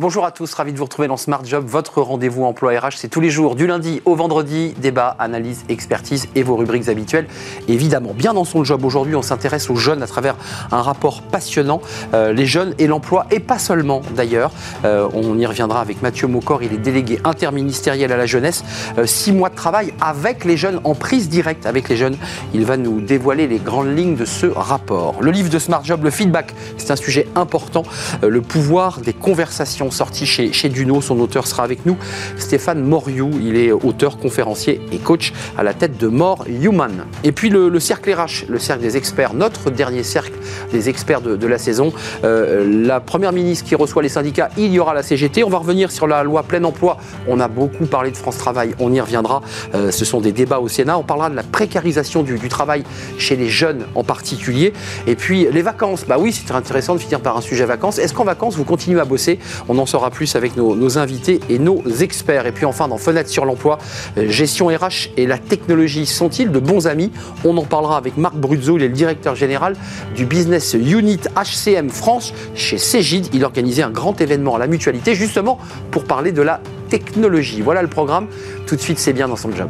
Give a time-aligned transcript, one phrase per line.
[0.00, 2.92] Bonjour à tous, ravi de vous retrouver dans Smart Job, votre rendez-vous emploi RH.
[2.96, 7.26] C'est tous les jours, du lundi au vendredi, débat, analyse, expertise et vos rubriques habituelles.
[7.68, 10.36] Évidemment, bien dans son job, aujourd'hui, on s'intéresse aux jeunes à travers
[10.72, 11.82] un rapport passionnant,
[12.14, 14.52] euh, les jeunes et l'emploi, et pas seulement d'ailleurs.
[14.86, 18.64] Euh, on y reviendra avec Mathieu Mocor, il est délégué interministériel à la jeunesse.
[18.96, 22.16] Euh, six mois de travail avec les jeunes, en prise directe avec les jeunes.
[22.54, 25.16] Il va nous dévoiler les grandes lignes de ce rapport.
[25.20, 27.82] Le livre de Smart Job, le feedback, c'est un sujet important.
[28.22, 31.00] le pouvoir des conversations sorti chez, chez Duno.
[31.00, 31.96] Son auteur sera avec nous,
[32.36, 33.30] Stéphane Moriou.
[33.40, 37.04] Il est auteur, conférencier et coach à la tête de More Human.
[37.24, 40.32] Et puis le, cercle RH, le cercle des experts, notre dernier cercle
[40.72, 41.92] des experts de, la saison.
[42.24, 45.42] Euh, la première ministre qui reçoit les syndicats, il y aura la CGT.
[45.42, 46.98] On va revenir sur la loi plein emploi.
[47.26, 49.42] On a beaucoup parlé de France Travail, on y reviendra.
[49.74, 50.98] Euh, ce sont des débats au Sénat.
[50.98, 52.84] On parlera de la précarisation du, travail
[53.18, 54.72] chez les jeunes en particulier.
[55.06, 56.04] Et puis les vacances.
[56.06, 57.98] Bah oui, c'est intéressant de finir par un sujet vacances.
[57.98, 59.38] Est-ce qu'en vacances, vous continuez à bosser?
[59.80, 62.46] En saura plus avec nos, invités et nos experts.
[62.46, 63.78] Et puis enfin, dans Fenêtre sur l'emploi,
[64.18, 67.10] euh, gestion RH et la technologie sont-ils de bons amis?
[67.44, 69.74] On en parlera avec Marc Bruzzo, il est le directeur général
[70.14, 73.28] du Business Unit HCM France chez Cégide.
[73.32, 75.58] Il organisait un grand événement à la mutualité justement
[75.90, 77.60] pour parler de la technologie.
[77.60, 78.26] Voilà le programme.
[78.66, 79.68] Tout de suite, c'est bien dans son job.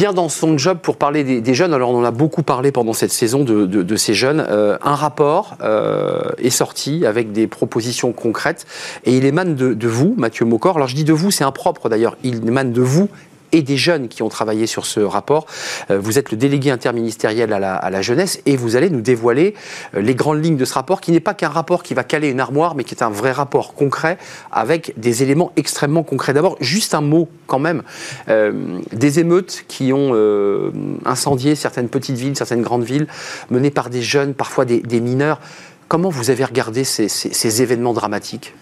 [0.00, 1.74] Bien dans son job pour parler des, jeunes.
[1.74, 4.42] Alors, on en a beaucoup parlé pendant cette saison de, ces jeunes.
[4.48, 8.66] Euh, un rapport euh, est sorti avec des propositions concrètes
[9.04, 10.76] et il émane de, de vous, Mathieu Mocor.
[10.76, 12.16] Alors, je dis de vous, c'est impropre d'ailleurs.
[12.22, 13.10] Il émane de vous
[13.52, 15.46] et des jeunes qui ont travaillé sur ce rapport.
[15.90, 17.58] Euh, vous êtes le délégué interministériel à
[17.90, 19.54] la, jeunesse et vous allez nous dévoiler
[19.94, 22.28] euh, les grandes lignes de ce rapport, qui n'est pas qu'un rapport qui va caler
[22.28, 24.18] une armoire, mais qui est un vrai rapport concret
[24.52, 26.32] avec des éléments extrêmement concrets.
[26.32, 27.82] D'abord, juste un mot quand même.
[28.28, 30.14] Euh, des émeutes qui ont
[31.04, 33.06] incendié certaines petites villes, certaines grandes villes,
[33.50, 35.40] menées par des jeunes, parfois des, mineurs.
[35.88, 38.54] Comment vous avez regardé ces événements dramatiques?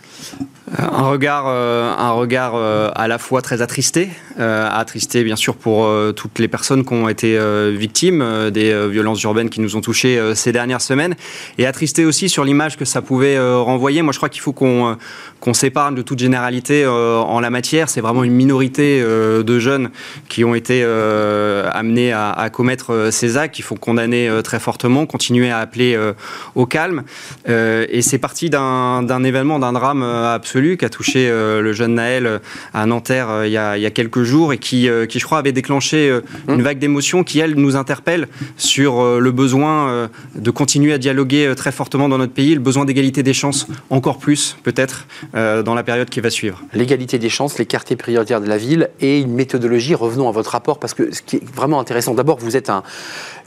[0.77, 5.57] Un regard, euh, un regard euh, à la fois très attristé, euh, attristé bien sûr
[5.57, 7.39] pour toutes les personnes qui ont été
[7.71, 11.15] victimes des violences urbaines qui nous ont touchés ces dernières semaines,
[11.59, 14.03] et attristé aussi sur l'image que ça pouvait renvoyer.
[14.03, 14.97] Moi, je crois qu'il faut qu'on
[15.53, 17.89] s'épargne de toute généralité en la matière.
[17.89, 19.91] C'est vraiment une minorité de jeunes
[20.29, 23.59] qui ont été amenés à, à, commettre ces actes.
[23.59, 25.99] Il faut condamner très fortement, continuer à appeler
[26.55, 27.03] au calme.
[27.47, 32.27] et c'est parti d'un événement, d'un drame absolu qui a touché euh, le jeune Naël
[32.27, 32.39] euh,
[32.75, 36.21] à Nanterre euh, il y, a, quelques jours et qui, qui je crois, avait déclenché
[36.47, 36.63] une mmh.
[36.63, 42.09] vague d'émotions qui, elle, nous interpelle sur le besoin de continuer à dialoguer très fortement
[42.09, 46.21] dans notre pays, le besoin d'égalité des chances encore plus, peut-être, dans la période qui
[46.21, 46.63] va suivre.
[46.75, 49.95] L'égalité des chances, les quartiers prioritaires de la ville et une méthodologie.
[49.95, 52.83] Revenons à votre rapport parce que ce qui est vraiment intéressant, d'abord, vous êtes un,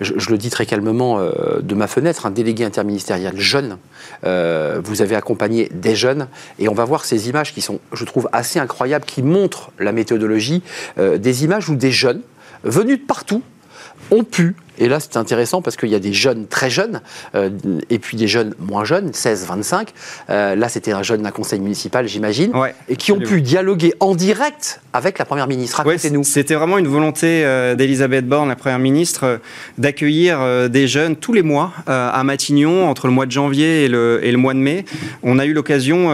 [0.01, 1.19] je, le dis très calmement
[1.61, 3.77] de ma fenêtre, un délégué interministériel jeune.
[4.23, 6.27] vous avez accompagné des jeunes
[6.59, 9.91] et on va voir ces images qui sont, je trouve, assez incroyables, qui montrent la
[9.91, 10.63] méthodologie,
[10.97, 12.21] euh, des images où des jeunes
[12.63, 13.41] venus de partout
[14.11, 17.01] ont pu et là, c'est intéressant parce qu'il y a des jeunes très jeunes
[17.35, 17.51] euh,
[17.91, 19.89] et puis des jeunes moins jeunes, 16, 25.
[20.31, 22.51] Euh, là, c'était un jeune d'un conseil municipal, j'imagine,
[22.89, 25.77] et qui ont pu dialoguer en direct avec la première ministre.
[25.77, 26.23] Racontez-nous.
[26.23, 29.39] c'était vraiment une volonté euh, d'Elisabeth Borne, la première ministre,
[29.77, 34.19] d'accueillir des jeunes tous les mois à Matignon, entre le mois de janvier et le,
[34.23, 34.83] et le mois de mai.
[35.21, 36.09] On a eu l'occasion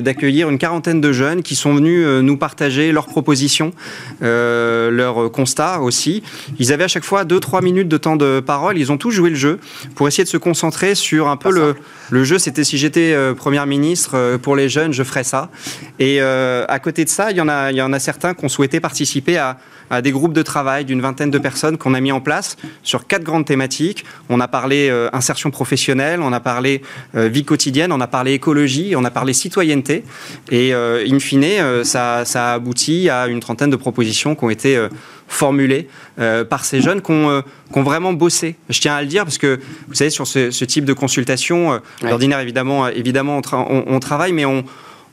[0.00, 3.72] d'accueillir une quarantaine de jeunes qui sont venus nous partager leurs propositions,
[4.20, 6.22] leurs constats aussi.
[6.60, 9.30] Ils avaient à chaque fois 2-3 minutes de temps de parole, ils ont tous joué
[9.30, 9.58] le jeu
[9.94, 11.74] pour essayer de se concentrer sur un peu le,
[12.10, 12.38] le, jeu.
[12.38, 15.50] C'était si j'étais euh, Première ministre euh, pour les jeunes, je ferais ça.
[15.98, 18.34] Et euh, à côté de ça, il y en a, il y en a certains
[18.34, 19.58] qui ont souhaité participer à,
[19.90, 23.06] à des groupes de travail d'une vingtaine de personnes qu'on a mis en place sur
[23.06, 24.04] quatre grandes thématiques.
[24.28, 26.82] On a parlé insertion professionnelle, on a parlé
[27.14, 30.04] vie quotidienne, on a parlé écologie, on a parlé citoyenneté.
[30.50, 34.88] Et in fine, ça, ça a abouti à une trentaine de propositions qui ont été
[35.28, 35.88] formulées
[36.18, 37.42] euh, par ces jeunes euh,
[37.72, 38.56] qui ont, vraiment bossé.
[38.68, 41.78] Je tiens à le dire parce que, vous savez, sur ce, type de consultation, euh,
[42.02, 44.64] d'ordinaire, évidemment, évidemment on, travaille, mais on,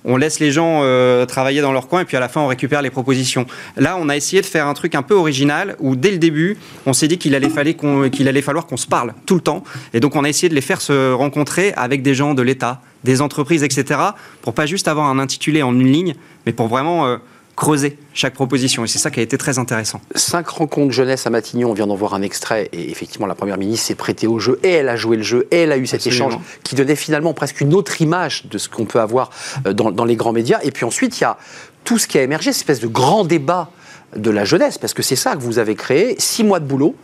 [0.06, 0.84] on laisse les gens
[1.26, 3.46] travailler dans leur coin et puis à la fin on récupère les propositions.
[3.78, 6.58] Là, on a essayé de faire un truc un peu original où dès le début,
[6.86, 7.50] on s'est dit qu'il allait,
[8.12, 9.64] qu'il allait falloir qu'on se parle tout le temps.
[9.94, 12.82] Et donc on a essayé de les faire se rencontrer avec des gens de l'État,
[13.04, 14.00] des entreprises, etc.
[14.42, 16.16] pour pas juste avoir un intitulé en une ligne,
[16.46, 17.20] mais pour vraiment
[17.60, 18.86] creuser chaque proposition.
[18.86, 20.00] Et c'est ça qui a été très intéressant.
[20.16, 22.70] Cinq rencontres jeunesse à Matignon, on vient d'en voir un extrait.
[22.72, 25.46] Et effectivement, la Première ministre s'est prêtée au jeu et elle a joué le jeu
[25.52, 28.70] et elle a eu cet échange qui donnait finalement presque une autre image de ce
[28.70, 29.30] qu'on peut avoir
[29.68, 30.60] euh, dans, dans les grands médias.
[30.64, 31.38] Et puis ensuite, il y a
[31.84, 33.70] tout ce qui a émergé, cette espèce de grand débat
[34.16, 36.96] de la jeunesse, parce que c'est ça que vous avez créé, six mois de boulot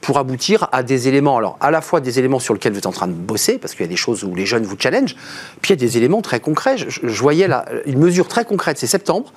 [0.00, 2.86] pour aboutir à des éléments, alors à la fois des éléments sur lesquels vous êtes
[2.86, 5.14] en train de bosser, parce qu'il y a des choses où les jeunes vous challenge,
[5.60, 6.76] puis il y a des éléments très concrets.
[6.78, 9.32] Je, voyais là une mesure très concrète, c'est septembre,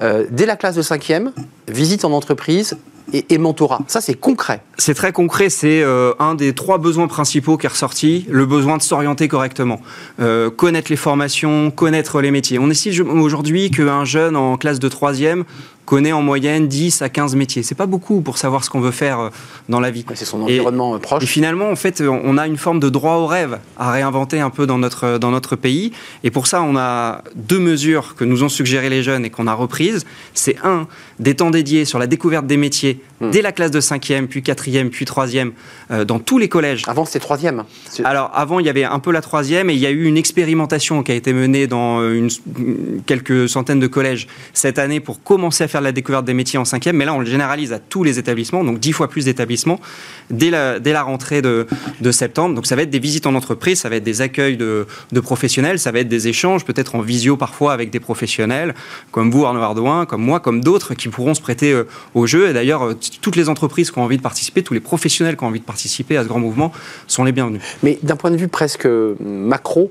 [0.00, 1.32] euh, dès la classe de cinquième,
[1.68, 2.76] visite en entreprise,
[3.12, 3.80] et, mentorat.
[3.88, 4.62] Ça, c'est concret.
[4.78, 5.50] C'est très concret.
[5.50, 9.80] C'est euh, un des trois besoins principaux qui est ressorti, le besoin de s'orienter correctement.
[10.20, 12.58] Euh, connaître les formations, connaître les métiers.
[12.58, 15.44] On estime aujourd'hui qu'un jeune en classe de troisième
[15.84, 17.62] connaît en moyenne 10 à 15 métiers.
[17.62, 19.30] C'est pas beaucoup pour savoir ce qu'on veut faire euh,
[19.68, 20.04] dans la vie.
[20.14, 21.22] c'est son environnement proche.
[21.22, 24.50] Et finalement, en fait, on a une forme de droit au rêve à réinventer un
[24.50, 25.92] peu dans notre, dans notre pays.
[26.24, 29.46] Et pour ça, on a deux mesures que nous ont suggérées les jeunes et qu'on
[29.46, 30.04] a reprises.
[30.34, 30.86] C'est un,
[31.18, 33.30] des temps dédiés sur la découverte des métiers hmm.
[33.30, 35.52] dès la classe de 5e, puis 4e, puis 3e,
[35.90, 36.84] euh, dans tous les collèges.
[36.86, 37.62] Avant, c'était 3e.
[38.04, 40.16] Alors, avant, il y avait un peu la 3e et il y a eu une
[40.16, 45.22] expérimentation qui a été menée dans euh, une, quelques centaines de collèges cette année pour
[45.22, 46.92] commencer à faire la découverte des métiers en 5e.
[46.92, 49.80] Mais là, on le généralise à tous les établissements, donc 10 fois plus d'établissements,
[50.30, 51.66] dès la, rentrée de,
[52.00, 52.54] de, septembre.
[52.54, 55.20] Donc, ça va être des visites en entreprise, ça va être des accueils de, de
[55.20, 58.74] professionnels, ça va être des échanges, peut-être en visio parfois avec des professionnels,
[59.10, 62.50] comme vous, Arnaud Ardouin, comme moi, comme d'autres, qui pourront se prêter euh, au jeu.
[62.50, 65.44] Et d'ailleurs, euh, toutes les entreprises qui ont envie de participer, tous les professionnels qui
[65.44, 66.72] ont envie de participer à ce grand mouvement
[67.06, 67.62] sont les bienvenus.
[67.82, 68.86] Mais d'un point de vue presque
[69.20, 69.90] macro,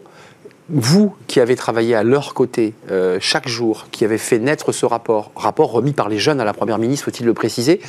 [0.72, 4.86] vous qui avez travaillé à leur côté euh, chaque jour, qui avez fait naître ce
[4.86, 7.82] rapport, rapport remis par les jeunes à la Première ministre, faut-il le préciser,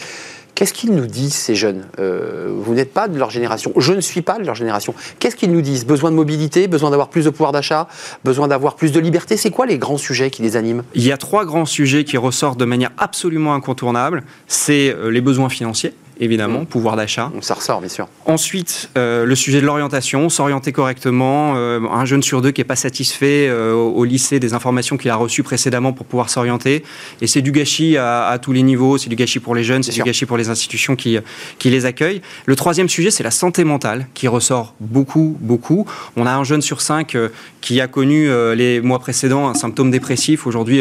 [0.55, 1.87] Qu'est-ce qu'ils nous disent, ces jeunes?
[1.97, 3.73] Vous n'êtes pas de leur génération.
[3.79, 4.95] Je ne suis pas de leur génération.
[5.19, 5.87] Qu'est-ce qu'ils nous disent?
[5.87, 7.89] Besoin de mobilité Besoin d'avoir plus de pouvoir d'achat
[8.23, 9.39] Besoin d'avoir plus de liberté?
[9.39, 10.83] C'est quoi les grands sujets qui les animent?
[10.95, 14.25] Il y a trois grands sujets qui ressortent de manière absolument incontournable.
[14.47, 16.67] C'est les besoins financiers évidemment, mmh.
[16.67, 17.31] pouvoir d'achat.
[17.41, 18.09] Ça ressort, bien sûr.
[18.27, 21.55] Ensuite, euh, le sujet de l'orientation, s'orienter correctement.
[21.57, 25.11] Euh, un jeune sur deux qui n'est pas satisfait euh, au lycée des informations qu'il
[25.11, 26.85] a reçues précédemment pour pouvoir s'orienter.
[27.21, 29.93] Et c'est du gâchis à, tous les niveaux, c'est du gâchis pour les jeunes, c'est
[29.93, 31.19] du gâchis pour les institutions qui,
[31.59, 32.23] qui les accueillent.
[32.47, 35.87] Le troisième sujet, c'est la santé mentale qui ressort beaucoup, beaucoup.
[36.17, 37.17] On a un jeune sur cinq
[37.61, 40.47] qui a connu les mois précédents un symptôme dépressif.
[40.47, 40.81] Aujourd'hui,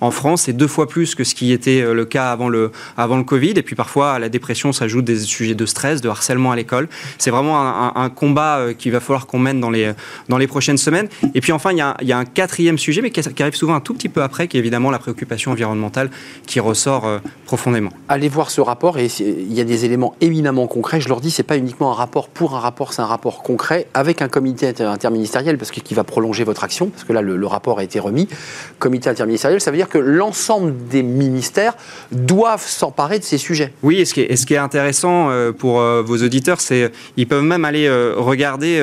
[0.00, 3.16] en France, c'est deux fois plus que ce qui était le cas avant le, avant
[3.16, 3.52] le Covid.
[3.56, 6.88] Et puis parfois, la dépression, s'ajoutent des sujets de stress, de harcèlement à l'école.
[7.18, 9.92] C'est vraiment un, combat euh, qu'il va falloir qu'on mène dans les,
[10.28, 11.08] dans les prochaines semaines.
[11.34, 13.94] Et puis enfin, il y, a, un quatrième sujet, mais qui, arrive souvent un tout
[13.94, 16.10] petit peu après, qui est évidemment la préoccupation environnementale
[16.46, 17.90] qui ressort euh, profondément.
[18.08, 21.00] Allez voir ce rapport, et il y a des éléments éminemment concrets.
[21.00, 23.86] Je leur dis, c'est pas uniquement un rapport pour un rapport, c'est un rapport concret
[23.94, 27.36] avec un comité interministériel, parce que qui va prolonger votre action, parce que là, le,
[27.36, 28.28] le rapport a été remis.
[28.78, 31.74] Comité interministériel, ça veut dire que l'ensemble des ministères
[32.10, 33.72] doivent s'emparer de ces sujets.
[33.82, 36.90] Oui, et ce qui est, ce qui est intéressant euh, pour euh, vos auditeurs, c'est
[37.16, 38.82] ils peuvent même aller euh, regarder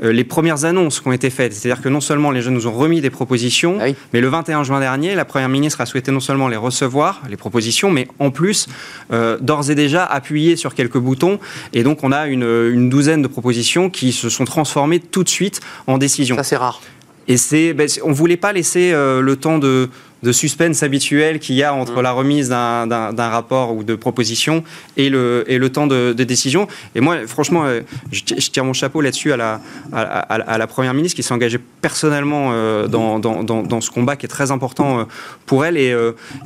[0.00, 1.52] les premières annonces qui ont été faites.
[1.52, 4.64] C'est-à-dire que non seulement les jeunes nous ont remis des propositions, ah mais le 21
[4.64, 8.30] juin dernier, la Première ministre a souhaité non seulement les recevoir, les propositions, mais en
[8.30, 8.66] plus,
[9.10, 11.38] d'ores et déjà, appuyer sur quelques boutons.
[11.72, 15.60] Et donc, on a une, douzaine de propositions qui se sont transformées tout de suite
[15.86, 16.36] en décisions.
[16.36, 16.80] Ça, c'est rare.
[17.26, 19.90] Et c'est, ben, on ne voulait pas laisser le temps de,
[20.22, 22.02] de suspense habituel qu'il y a entre mm.
[22.02, 24.64] la remise d'un rapport ou de proposition
[24.96, 26.66] et le, et le temps de, décision.
[26.94, 27.80] Et moi, franchement, euh,
[28.10, 29.60] je, tire mon chapeau là-dessus à la,
[29.92, 34.26] à, la Première ministre qui s'est engagée personnellement euh, dans, dans, dans, ce combat qui
[34.26, 35.04] est très important euh,
[35.46, 35.76] pour elle.
[35.76, 35.94] Et,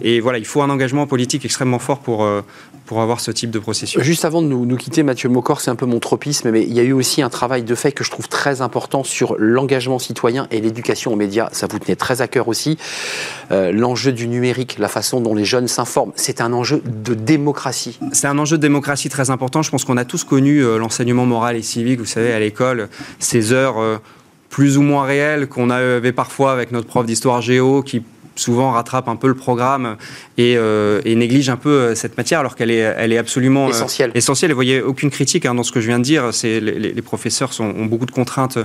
[0.03, 2.27] et, voilà, il faut un engagement politique extrêmement fort pour,
[2.87, 4.03] pour avoir ce type de processus.
[4.03, 6.73] Juste avant de nous, nous quitter, Mathieu Mocor, c'est un peu mon tropisme, mais il
[6.73, 9.99] y a eu aussi un travail de fait que je trouve très important sur l'engagement
[9.99, 11.49] citoyen et l'éducation aux médias.
[11.53, 12.77] Ça vous tenait très à cœur aussi.
[13.51, 17.99] Euh, l'enjeu du numérique, la façon dont les jeunes s'informent, c'est un enjeu de démocratie.
[18.13, 19.63] C'est un enjeu de démocratie très important.
[19.63, 22.89] Je pense qu'on a tous connu euh, l'enseignement moral et civique, vous savez, à l'école,
[23.19, 23.99] ces heures euh,
[24.49, 28.03] plus ou moins réelles qu'on avait parfois avec notre prof d'histoire géo qui
[28.37, 29.97] souvent rattrape un peu le programme
[30.39, 33.71] et, euh, néglige un peu euh, cette matière alors qu'elle est, elle est absolument euh,
[33.71, 34.11] essentielle.
[34.15, 34.51] essentielle.
[34.51, 36.31] Et vous voyez, aucune critique hein, dans ce que je viens de dire.
[36.43, 38.59] Les, professeurs sont, ont beaucoup de contraintes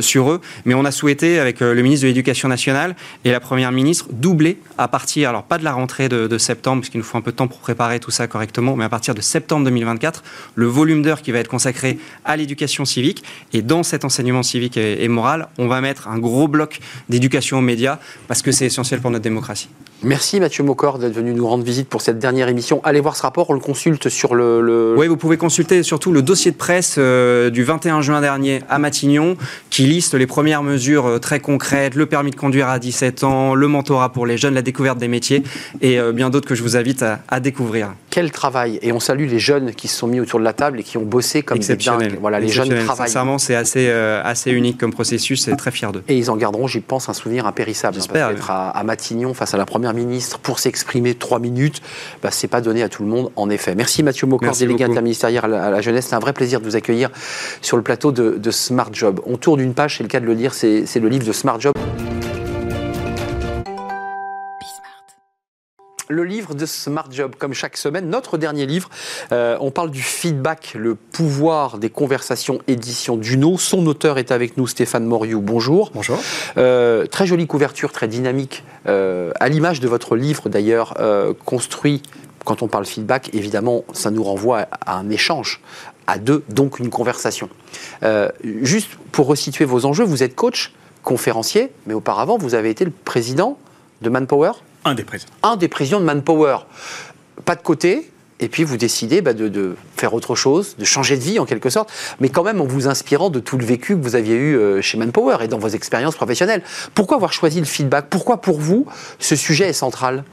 [0.00, 0.40] sur eux.
[0.64, 4.58] Mais on a souhaité, avec le ministre de l'Éducation nationale et la Première ministre, doubler
[4.76, 7.36] à partir, alors pas de la rentrée de, septembre, puisqu'il nous faut un peu de
[7.36, 10.22] temps pour préparer tout ça correctement, mais à partir de septembre 2024,
[10.54, 13.22] le volume d'heures qui va être consacré à l'éducation civique.
[13.52, 17.58] Et dans cet enseignement civique et, et moral, on va mettre un gros bloc d'éducation
[17.58, 19.68] aux médias parce que c'est essentiel pour notre démocratie.
[20.02, 22.82] Merci Mathieu Mocor d'être venu nous rendre visite pour cette dernière émission.
[22.84, 24.94] Allez voir ce rapport, on le consulte sur le...
[24.96, 28.78] Oui, vous pouvez consulter surtout le dossier de presse euh, du 21 juin dernier à
[28.78, 29.36] Matignon
[29.70, 33.54] qui liste les premières mesures euh, très concrètes, le permis de conduire à 17 ans,
[33.54, 35.42] le mentorat pour les jeunes, la découverte des métiers
[35.80, 37.94] et euh, bien d'autres que je vous invite à, découvrir.
[38.10, 40.80] Quel travail Et on salue les jeunes qui se sont mis autour de la table
[40.80, 42.18] et qui ont bossé comme des dingues.
[42.20, 43.08] Voilà, les jeunes travaillent.
[43.08, 46.02] Sincèrement, c'est assez, assez unique comme processus, c'est très fier d'eux.
[46.08, 47.96] Et ils en garderont, j'y pense, un souvenir impérissable.
[47.96, 48.30] Hein, J'espère.
[48.30, 51.82] Être à, à Matignon face à la première ministre pour s'exprimer trois minutes,
[52.22, 53.74] bah, c'est pas donné à tout le monde, en effet.
[53.74, 56.06] Merci Mathieu Mocor, délégué interministériel à la, jeunesse.
[56.08, 57.10] C'est un vrai plaisir de vous accueillir
[57.62, 59.20] sur le plateau de, de Smart Job.
[59.26, 61.60] On tourne une page, c'est le cas de le dire, c'est le livre de Smart
[61.60, 61.72] Job.
[66.08, 68.88] Le livre de Smart Job, comme chaque semaine, notre dernier livre.
[69.32, 73.58] Euh, on parle du feedback, le pouvoir des conversations, édition Duno.
[73.58, 75.40] Son auteur est avec nous, Stéphane Moriou.
[75.40, 75.90] Bonjour.
[75.94, 76.18] Bonjour.
[76.56, 80.94] Euh, très jolie couverture, très dynamique, euh, à l'image de votre livre d'ailleurs,
[81.44, 82.02] construit.
[82.44, 85.60] Quand on parle feedback, évidemment, ça nous renvoie à un échange,
[86.06, 87.48] à deux, donc une conversation.
[88.44, 90.72] juste pour resituer vos enjeux, vous êtes coach,
[91.02, 93.58] conférencier, mais auparavant, vous avez été le président
[94.02, 94.52] de Manpower
[94.86, 94.94] un
[95.56, 96.00] des présidents.
[96.00, 96.58] De Manpower.
[97.44, 101.22] Pas de côté, et puis vous décidez bah, de, faire autre chose, de changer de
[101.22, 101.90] vie en quelque sorte,
[102.20, 104.82] mais quand même en vous inspirant de tout le vécu que vous aviez eu euh,
[104.82, 106.62] chez Manpower et dans vos expériences professionnelles.
[106.94, 108.06] Pourquoi avoir choisi le feedback?
[108.10, 108.86] Pourquoi pour vous
[109.18, 110.24] ce sujet est central?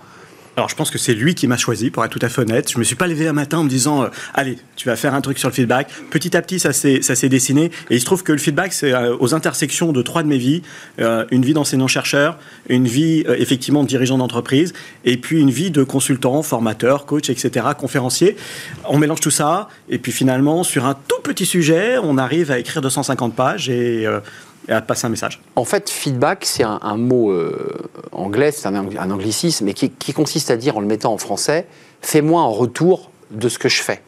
[0.55, 2.71] Alors je pense que c'est lui qui m'a choisi, pour être tout à fait honnête.
[2.71, 5.15] Je me suis pas levé un matin en me disant, euh, allez, tu vas faire
[5.15, 5.89] un truc sur le feedback.
[6.11, 7.71] Petit à petit, ça s'est, ça s'est dessiné.
[7.89, 10.37] Et il se trouve que le feedback, c'est euh, aux intersections de trois de mes
[10.37, 10.61] vies.
[10.99, 12.37] Euh, une vie d'enseignant-chercheur,
[12.69, 14.73] une vie effectivement de dirigeant d'entreprise,
[15.05, 18.35] et puis une vie de consultant, formateur, coach, etc., conférencier.
[18.85, 22.59] On mélange tout ça, et puis finalement, sur un tout petit sujet, on arrive à
[22.59, 24.07] écrire 250 pages et
[24.67, 25.41] et à passer un message.
[25.55, 30.57] En fait, feedback, c'est un, mot euh, anglais, c'est un, anglicisme, mais qui, consiste à
[30.57, 31.67] dire, en le mettant en français,
[32.01, 34.01] fais-moi un retour de ce que je fais.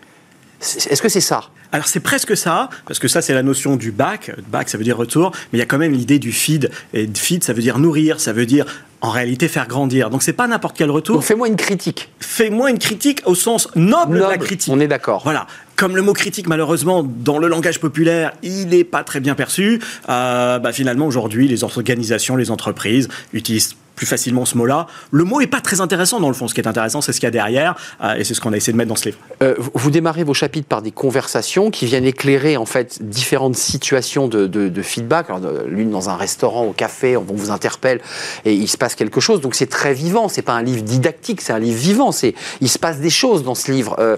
[0.61, 1.49] Est-ce que c'est ça?
[1.71, 4.31] Alors c'est presque ça, parce que ça c'est la notion du back.
[4.47, 6.71] Back ça veut dire retour, mais il y a quand même l'idée du feed.
[6.93, 8.65] Et feed ça veut dire nourrir, ça veut dire
[9.05, 10.09] en réalité faire grandir.
[10.09, 11.23] Donc c'est pas n'importe quel retour.
[11.23, 12.09] fais-moi une critique.
[12.19, 14.73] Fais-moi une critique au sens noble, de la critique.
[14.73, 15.21] On est d'accord.
[15.23, 15.45] Voilà.
[15.75, 19.81] Comme le mot critique, malheureusement, dans le langage populaire, il n'est pas très bien perçu.
[20.09, 24.87] Euh, bah, finalement, aujourd'hui, les organisations, les entreprises utilisent plus facilement ce mot-là.
[25.11, 26.47] Le mot n'est pas très intéressant dans le fond.
[26.47, 28.53] Ce qui est intéressant, c'est ce qu'il y a derrière, euh, et c'est ce qu'on
[28.53, 29.17] a essayé de mettre dans ce livre.
[29.41, 34.27] Euh, vous démarrez vos chapitres par des conversations qui viennent éclairer en fait différentes situations
[34.27, 35.27] de, feedback.
[35.67, 38.01] L'une dans un restaurant, au café, on vous interpelle
[38.43, 39.41] et il se passe quelque chose.
[39.41, 40.27] Donc c'est très vivant.
[40.27, 42.11] C'est pas un livre didactique, c'est un livre vivant.
[42.11, 43.95] C'est il se passe des choses dans ce livre.
[43.99, 44.17] Euh,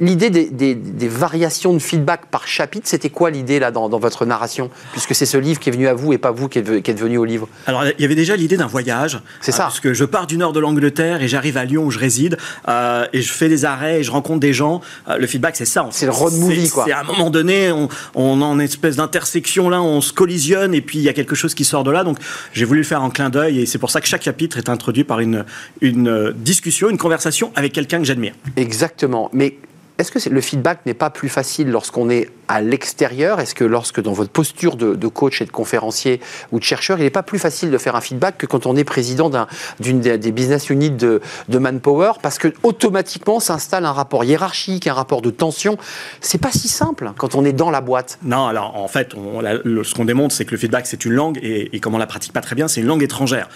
[0.00, 5.14] l'idée des, variations de feedback par chapitre, c'était quoi l'idée là dans, votre narration, puisque
[5.14, 6.98] c'est ce livre qui est venu à vous et pas vous qui êtes, qui êtes
[6.98, 7.48] venu au livre.
[7.66, 9.20] Alors il y avait déjà l'idée d'un voyage.
[9.40, 9.64] C'est ça.
[9.64, 12.36] parce que je pars du nord de l'Angleterre et j'arrive à Lyon où je réside
[12.68, 14.80] euh, et je fais des arrêts et je rencontre des gens.
[15.08, 15.86] Euh, le feedback, c'est ça.
[15.90, 16.84] C'est le road movie, quoi.
[16.86, 20.74] C'est à un moment donné, on, on est en espèce d'intersection là, on se collisionne
[20.74, 22.04] et puis il y a quelque chose qui sort de là.
[22.04, 22.18] Donc
[22.52, 24.68] j'ai voulu le faire en clin d'œil et c'est pour ça que chaque chapitre est
[24.68, 25.44] introduit par une,
[25.80, 28.34] une discussion, une conversation avec quelqu'un que j'admire.
[28.56, 29.30] Exactement.
[29.32, 29.56] Mais
[30.02, 33.38] est-ce que le feedback n'est pas plus facile lorsqu'on est à l'extérieur?
[33.38, 37.02] Est-ce que lorsque dans votre posture de, coach et de conférencier ou de chercheur, il
[37.02, 39.30] n'est pas plus facile de faire un feedback que quand on est président
[39.78, 42.14] d'une des, business units de, Manpower?
[42.20, 45.78] Parce que automatiquement s'installe un rapport hiérarchique, un rapport de tension.
[46.20, 48.18] C'est pas si simple quand on est dans la boîte.
[48.24, 51.78] Non, alors en fait, ce qu'on démontre, c'est que le feedback c'est une langue et,
[51.78, 53.48] comme on la pratique pas très bien, c'est une langue étrangère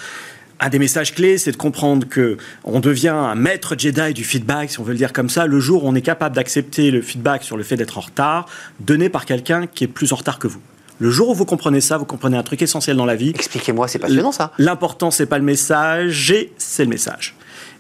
[0.61, 4.71] un des messages clés, c'est de comprendre que on devient un maître Jedi du feedback,
[4.71, 7.03] si on veut le dire comme ça, le jour où on est capable d'accepter le
[7.03, 8.47] feedback sur le fait d'être en retard,
[8.81, 10.61] donné par quelqu'un qui est plus en retard que vous.
[10.99, 13.29] Le jour où vous comprenez ça, vous comprenez un truc essentiel dans la vie.
[13.31, 14.53] Expliquez-moi, c'est passionnant ça.
[14.57, 17.36] L'important, c'est pas le message, c'est le message.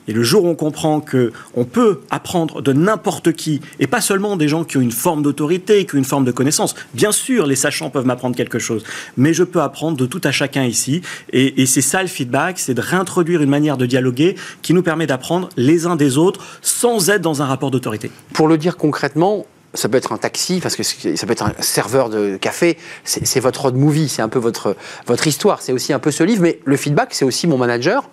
[0.08, 4.00] Et le jour où on comprend que on peut apprendre de n'importe qui, et pas
[4.00, 6.75] seulement des gens qui ont une forme d'autorité, qui ont une forme de connaissance.
[6.94, 8.84] Bien sûr, les sachants peuvent m'apprendre quelque chose,
[9.16, 11.02] mais je peux apprendre de tout à chacun ici.
[11.32, 15.06] Et, c'est ça le feedback, c'est de réintroduire une manière de dialoguer qui nous permet
[15.06, 18.10] d'apprendre les uns des autres sans être dans un rapport d'autorité.
[18.32, 21.52] Pour le dire concrètement, ça peut être un taxi, parce que ça peut être un
[21.60, 22.78] serveur de café.
[23.04, 25.60] C'est votre road movie, c'est un peu votre, votre histoire.
[25.60, 28.08] C'est aussi un peu ce livre, mais le feedback, c'est aussi mon manager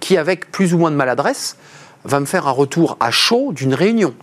[0.00, 1.56] qui, avec plus ou moins de maladresse,
[2.04, 4.14] va me faire un retour à chaud d'une réunion.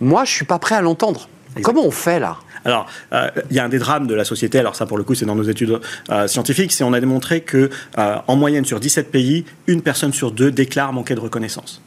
[0.00, 1.28] Moi, je ne suis pas prêt à l'entendre.
[1.62, 2.38] Comment on fait là?
[2.64, 5.04] Alors, euh, il y a un des drames de la société, alors ça pour le
[5.04, 8.64] coup c'est dans nos études euh, scientifiques, c'est on a démontré que euh, en moyenne
[8.64, 11.80] sur 17 pays, une personne sur deux déclare manquer de reconnaissance.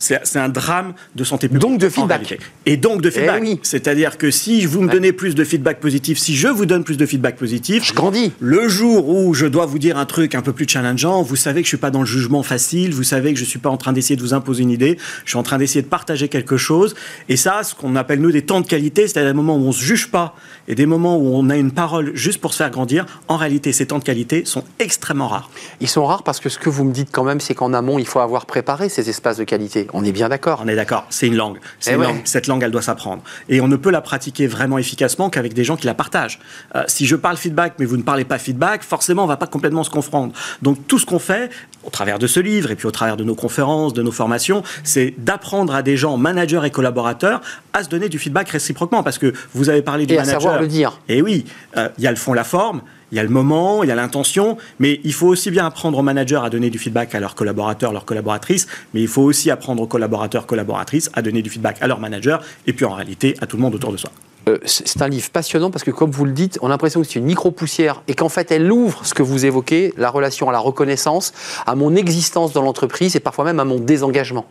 [0.00, 1.62] C'est un drame de santé publique.
[1.62, 2.38] Donc de feedback.
[2.66, 3.42] Et donc de eh feedback.
[3.62, 6.96] C'est-à-dire que si vous me donnez plus de feedback positif, si je vous donne plus
[6.96, 8.32] de feedback positif, je grandis.
[8.38, 11.62] Le jour où je dois vous dire un truc un peu plus challengeant, vous savez
[11.62, 13.76] que je suis pas dans le jugement facile, vous savez que je suis pas en
[13.76, 16.56] train d'essayer de vous imposer une idée, je suis en train d'essayer de partager quelque
[16.56, 16.94] chose.
[17.28, 19.72] Et ça, ce qu'on appelle nous des temps de qualité, c'est-à-dire des moments où on
[19.72, 20.36] se juge pas
[20.68, 23.04] et des moments où on a une parole juste pour se faire grandir.
[23.26, 25.50] En réalité, ces temps de qualité sont extrêmement rares.
[25.80, 27.98] Ils sont rares parce que ce que vous me dites quand même, c'est qu'en amont,
[27.98, 29.87] il faut avoir préparé ces espaces de qualité.
[29.92, 30.62] On est bien d'accord.
[30.64, 31.06] On est d'accord.
[31.10, 31.58] C'est une langue.
[31.80, 33.22] C'est eh Cette langue, elle doit s'apprendre.
[33.48, 36.38] Et on ne peut la pratiquer vraiment efficacement qu'avec des gens qui la partagent.
[36.74, 39.36] Euh, si je parle feedback, mais vous ne parlez pas feedback, forcément, on ne va
[39.36, 40.34] pas complètement se confronter.
[40.62, 41.50] Donc, tout ce qu'on fait,
[41.84, 44.62] au travers de ce livre et puis au travers de nos conférences, de nos formations,
[44.84, 47.40] c'est d'apprendre à des gens, managers et collaborateurs,
[47.72, 49.02] à se donner du feedback réciproquement.
[49.02, 50.36] Parce que vous avez parlé du et manager.
[50.36, 51.00] À savoir le dire.
[51.08, 51.44] Et oui,
[51.76, 53.92] euh, il y a le fond, la forme il y a le moment, il y
[53.92, 57.20] a l'intention, mais il faut aussi bien apprendre aux managers à donner du feedback à
[57.20, 61.50] leurs collaborateurs, leurs collaboratrices, mais il faut aussi apprendre aux collaborateurs, collaboratrices à donner du
[61.50, 64.10] feedback à leurs managers et puis en réalité à tout le monde autour de soi.
[64.48, 67.06] Euh, c'est un livre passionnant parce que, comme vous le dites, on a l'impression que
[67.06, 70.52] c'est une micro-poussière et qu'en fait, elle ouvre ce que vous évoquez, la relation à
[70.52, 71.32] la reconnaissance,
[71.66, 74.46] à mon existence dans l'entreprise et parfois même à mon désengagement.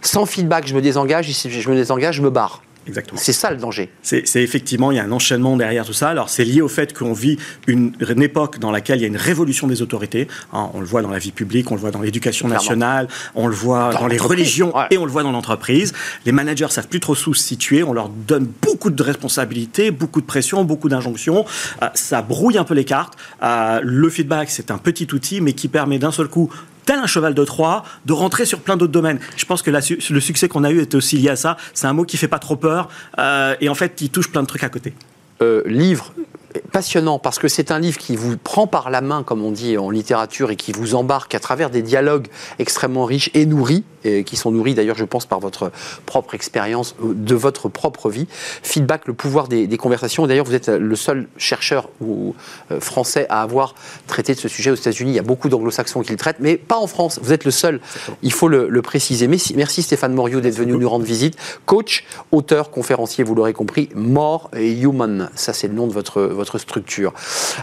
[0.00, 2.62] Sans feedback, je me désengage, si je me désengage, je me barre.
[2.86, 3.20] Exactement.
[3.22, 3.90] C'est ça le danger.
[4.02, 6.10] C'est effectivement, il y a un enchaînement derrière tout ça.
[6.10, 9.16] Alors c'est lié au fait qu'on vit une, époque dans laquelle il y a une
[9.16, 10.28] révolution des autorités.
[10.52, 13.46] Hein, on le voit dans la vie publique, on le voit dans l'éducation nationale, on
[13.46, 15.92] le voit dans, les religions et on le voit dans l'entreprise.
[16.26, 17.82] Les managers savent plus trop où se situer.
[17.82, 21.44] On leur donne beaucoup de responsabilités, beaucoup de pression, beaucoup d'injonctions.
[21.82, 23.14] Euh, ça brouille un peu les cartes.
[23.42, 26.50] Euh, le feedback, c'est un petit outil, mais qui permet d'un seul coup
[26.84, 29.20] tel un cheval de Troie, de rentrer sur plein d'autres domaines.
[29.36, 31.56] Je pense que le succès qu'on a eu est aussi lié à ça.
[31.74, 34.42] C'est un mot qui fait pas trop peur euh, et en fait, il touche plein
[34.42, 34.94] de trucs à côté.
[35.42, 36.12] Euh, livre
[36.70, 39.78] passionnant parce que c'est un livre qui vous prend par la main, comme on dit
[39.78, 44.24] en littérature, et qui vous embarque à travers des dialogues extrêmement riches et nourris, et
[44.24, 45.70] qui sont nourris d'ailleurs, je pense, par votre
[46.06, 48.26] propre expérience euh, de votre propre vie.
[48.62, 50.26] Feedback, le pouvoir des, conversations.
[50.26, 52.34] D'ailleurs, vous êtes le seul chercheur ou,
[52.70, 53.74] euh, français à avoir
[54.06, 55.12] traité de ce sujet aux États-Unis.
[55.12, 57.18] Il y a beaucoup d'anglo-saxons qui le traitent, mais pas en France.
[57.22, 57.80] Vous êtes le seul.
[58.22, 59.28] Il faut le, préciser.
[59.28, 61.36] Merci, merci Stéphane Morio d'être venu nous rendre visite.
[61.66, 65.30] Coach, auteur, conférencier, vous l'aurez compris, More Human.
[65.36, 67.12] Ça, c'est le nom de votre votre structure.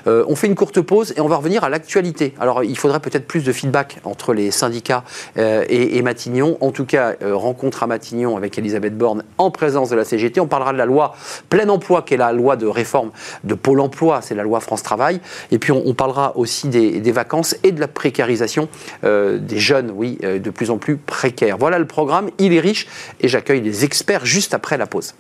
[0.08, 2.34] Euh, on fait une courte pause et on va revenir à l'actualité.
[2.39, 5.03] Alors, il faudrait peut-être plus de feedback entre les syndicats
[5.38, 6.01] euh, et,
[6.62, 10.39] En tout cas, euh, rencontre à Matignon avec Elisabeth Borne en présence de la CGT.
[10.39, 11.15] On parlera de la loi
[11.50, 13.12] plein emploi, qui est la loi de réforme
[13.43, 15.21] de Pôle emploi, c'est la loi France Travail.
[15.51, 18.70] Et puis, on, parlera aussi des, des, vacances et de la précarisation
[19.03, 21.57] des jeunes, oui, de plus en plus précaires.
[21.57, 22.87] Voilà le programme, il est riche
[23.22, 25.13] et j'accueille les experts juste après la pause.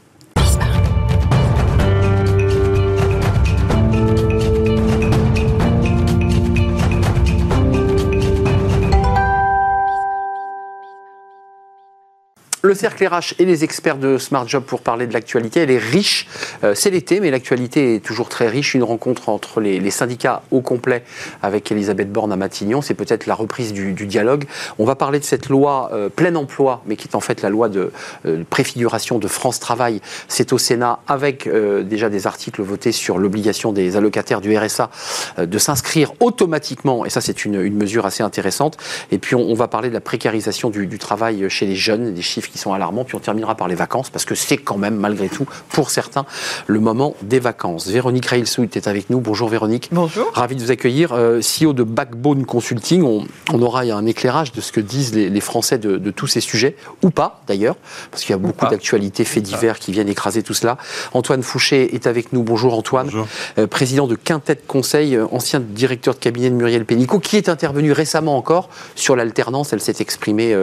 [12.61, 15.61] Le cercle RH et les experts de Smart Job pour parler de l'actualité.
[15.61, 16.27] Elle est riche.
[16.65, 18.75] Euh, c'est l'été, mais l'actualité est toujours très riche.
[18.75, 21.05] Une rencontre entre les, syndicats au complet
[21.41, 22.81] avec Elisabeth Borne à Matignon.
[22.81, 24.43] C'est peut-être la reprise du, dialogue.
[24.77, 27.49] On va parler de cette loi euh, plein emploi, mais qui est en fait la
[27.49, 27.93] loi de
[28.25, 30.01] euh, préfiguration de France Travail.
[30.27, 34.89] C'est au Sénat avec déjà des articles votés sur l'obligation des allocataires du RSA
[35.37, 37.05] de s'inscrire automatiquement.
[37.05, 38.77] Et ça, c'est une, mesure assez intéressante.
[39.11, 42.21] Et puis, on, va parler de la précarisation du, du travail chez les jeunes, des
[42.21, 43.03] chiffres qui sont alarmants.
[43.03, 46.25] Puis on terminera par les vacances, parce que c'est quand même, malgré tout, pour certains,
[46.67, 47.87] le moment des vacances.
[47.87, 49.19] Véronique Reilsout est avec nous.
[49.19, 49.89] Bonjour Véronique.
[49.91, 50.31] Bonjour.
[50.33, 51.13] Ravi de vous accueillir.
[51.13, 53.03] Euh, CEO de Backbone Consulting.
[53.03, 57.09] On, aura un éclairage de ce que disent les, Français de, tous ces sujets, ou
[57.09, 57.75] pas d'ailleurs,
[58.11, 60.77] parce qu'il y a beaucoup d'actualités, faits divers qui viennent écraser tout cela.
[61.13, 62.43] Antoine Fouché est avec nous.
[62.43, 63.07] Bonjour Antoine.
[63.07, 63.27] Bonjour.
[63.57, 67.49] Euh, président de Quintet Conseil, euh, ancien directeur de cabinet de Muriel Pénicaud, qui est
[67.49, 69.73] intervenu récemment encore sur l'alternance.
[69.73, 70.55] Elle s'est exprimée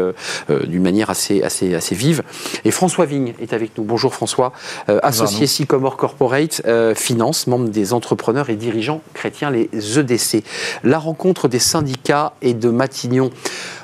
[0.49, 2.23] d'une manière assez, assez, assez vive.
[2.65, 3.85] Et François Vigne est avec nous.
[3.85, 4.53] Bonjour François,
[4.89, 10.43] euh, associé Sycomore Corporate euh, Finance, membre des entrepreneurs et dirigeants chrétiens, les EDC.
[10.83, 13.31] La rencontre des syndicats et de Matignon.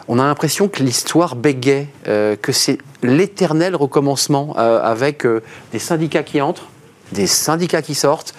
[0.08, 5.26] On a l'impression que l'histoire bégait, euh, que c'est l'éternel recommencement avec
[5.72, 6.68] des syndicats qui entrent,
[7.12, 8.32] des syndicats qui sortent,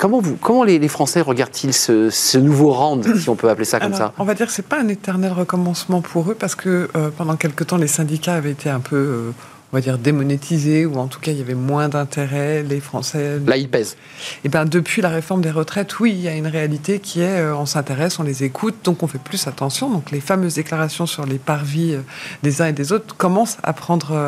[0.00, 3.92] Comment, vous, comment les, Français regardent-ils ce, nouveau round, si on peut appeler ça comme
[3.92, 6.88] ça On va dire que ce n'est pas un éternel recommencement pour eux, parce que
[6.96, 9.30] euh, pendant quelque temps, les syndicats avaient été un peu, euh,
[9.70, 12.62] on va dire, démonétisés, ou en tout cas, il y avait moins d'intérêt.
[12.62, 13.40] Les Français.
[13.46, 13.98] Là, ils pèsent.
[14.36, 17.20] Et eh bien, depuis la réforme des retraites, oui, il y a une réalité qui
[17.20, 19.90] est euh, on s'intéresse, on les écoute, donc on fait plus attention.
[19.90, 21.94] Donc, les fameuses déclarations sur les parvis
[22.42, 24.18] des uns et des autres commencent à prendre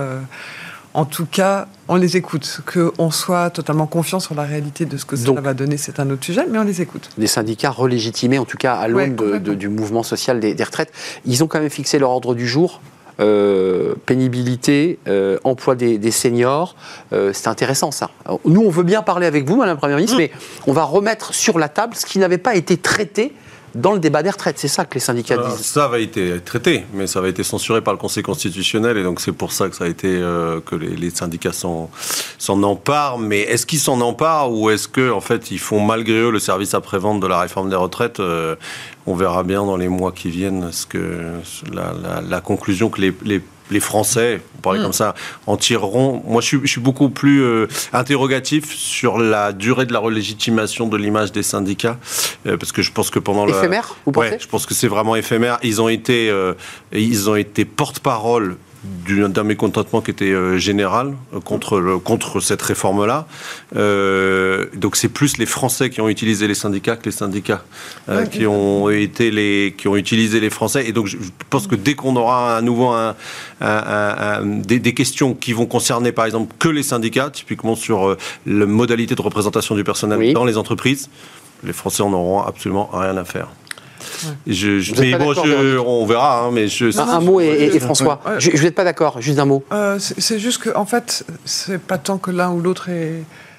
[0.94, 2.60] en tout cas, on les écoute.
[2.72, 6.10] Qu'on soit totalement confiant sur la réalité de ce que ça va donner, c'est un
[6.10, 7.08] autre sujet, mais on les écoute.
[7.18, 10.92] Des syndicats relégitimés, en tout cas à l'aune du mouvement social des, retraites,
[11.24, 12.80] ils ont quand même fixé leur ordre du jour
[13.20, 16.76] euh, pénibilité, euh, emploi des, seniors.
[17.12, 18.10] Euh, c'est intéressant ça.
[18.46, 20.20] nous, on veut bien parler avec vous, Madame la Première ministre, mmh.
[20.20, 20.30] mais
[20.66, 23.32] on va remettre sur la table ce qui n'avait pas été traité
[23.74, 24.58] dans le débat des retraites.
[24.58, 25.64] C'est ça que les syndicats disent.
[25.64, 29.20] Ça va été traité, mais ça va été censuré par le Conseil constitutionnel, et donc
[29.20, 30.20] c'est pour ça que ça a été
[30.66, 31.90] que les, syndicats s'en
[32.48, 33.18] emparent.
[33.18, 36.38] Mais est-ce qu'ils s'en emparent ou est-ce que en fait ils font malgré eux le
[36.38, 38.20] service après-vente de la réforme des retraites
[39.06, 41.32] on verra bien dans les mois qui viennent ce que,
[41.72, 43.42] la, conclusion que les,
[43.80, 44.82] Français, on parlait mm.
[44.82, 45.14] comme ça,
[45.46, 46.22] en tireront.
[46.26, 51.32] Moi, je suis, beaucoup plus euh, interrogatif sur la durée de la relégitimation de l'image
[51.32, 51.98] des syndicats,
[52.46, 54.38] euh, parce que je pense que pendant éphémère, vous pensez?
[54.40, 55.58] Je pense que c'est vraiment éphémère.
[55.62, 56.54] Ils ont été, euh,
[56.92, 63.26] ils ont été porte-parole d'un mécontentement qui était euh, général euh, contre, contre cette réforme-là.
[63.76, 67.62] Euh, donc c'est plus les Français qui ont utilisé les syndicats que les syndicats
[68.30, 70.88] qui ont été les qui ont utilisé les Français.
[70.88, 71.16] Et donc je
[71.50, 73.14] pense que dès qu'on aura à nouveau un,
[74.44, 78.16] des, questions qui vont concerner par exemple que les syndicats, typiquement sur
[78.46, 81.08] la modalité de représentation du personnel dans les entreprises,
[81.64, 83.48] les Français en auront absolument rien à faire.
[84.46, 86.98] Je, on verra, hein, mais je...
[86.98, 88.20] un, mot et, François.
[88.38, 89.64] Je ne vais pas d'accord, juste un mot.
[89.72, 92.88] Euh, c'est juste qu'en en fait, c'est pas tant que l'un ou l'autre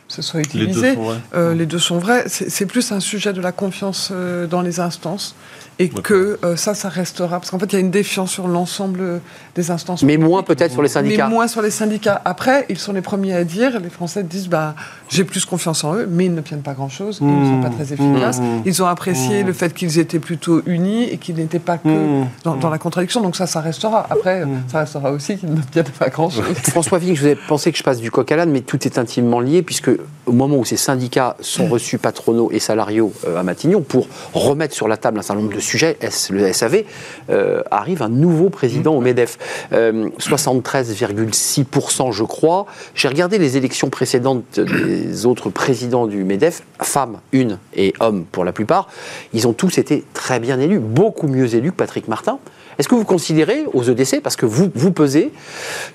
[0.08, 0.66] se soit utilisé.
[0.66, 1.20] Les deux sont vrais.
[1.36, 2.24] Euh, les deux sont vrais.
[2.28, 5.36] C'est plus un sujet de la confiance euh, dans les instances
[5.80, 7.40] et que euh, ça, ça restera.
[7.40, 9.22] Parce qu'en fait, il y a une défiance sur l'ensemble
[9.56, 10.04] des instances.
[10.04, 11.26] Mais moins peut-être sur les syndicats.
[11.26, 12.22] Mais moins sur les syndicats.
[12.26, 14.76] Après, ils sont les premiers à dire, les Français disent, bah,
[15.10, 17.70] j'ai plus confiance en eux, mais ils ne tiennent pas grand-chose, ils ne sont pas
[17.70, 18.40] très efficaces.
[18.40, 18.62] Mmh.
[18.66, 19.48] Ils ont apprécié mmh.
[19.48, 22.28] le fait qu'ils étaient plutôt unis et qu'ils n'étaient pas que mmh.
[22.44, 23.22] dans, la contradiction.
[23.22, 24.06] Donc ça, ça restera.
[24.10, 26.44] Après, ça restera aussi qu'ils ne tiennent pas grand-chose.
[26.70, 28.86] François Vigne, je vous ai pensé que je passe du coq à l'âne, mais tout
[28.86, 29.92] est intimement lié, puisque
[30.26, 34.74] au moment où ces syndicats sont reçus patronaux et salariaux euh, à Matignon pour remettre
[34.74, 35.98] sur la table un certain nombre de sujet,
[36.30, 36.84] le SAV,
[37.30, 39.38] euh, arrive un nouveau président au MEDEF.
[39.72, 42.66] 73,6% euh, je crois.
[42.96, 48.46] J'ai regardé les élections précédentes des autres présidents du MEDEF, femmes une et hommes pour
[48.46, 48.90] la plupart.
[49.34, 52.40] Ils ont tous été très bien élus, beaucoup mieux élus que Patrick Martin.
[52.78, 55.32] Est-ce que vous considérez aux EDC, parce que vous, vous pesez,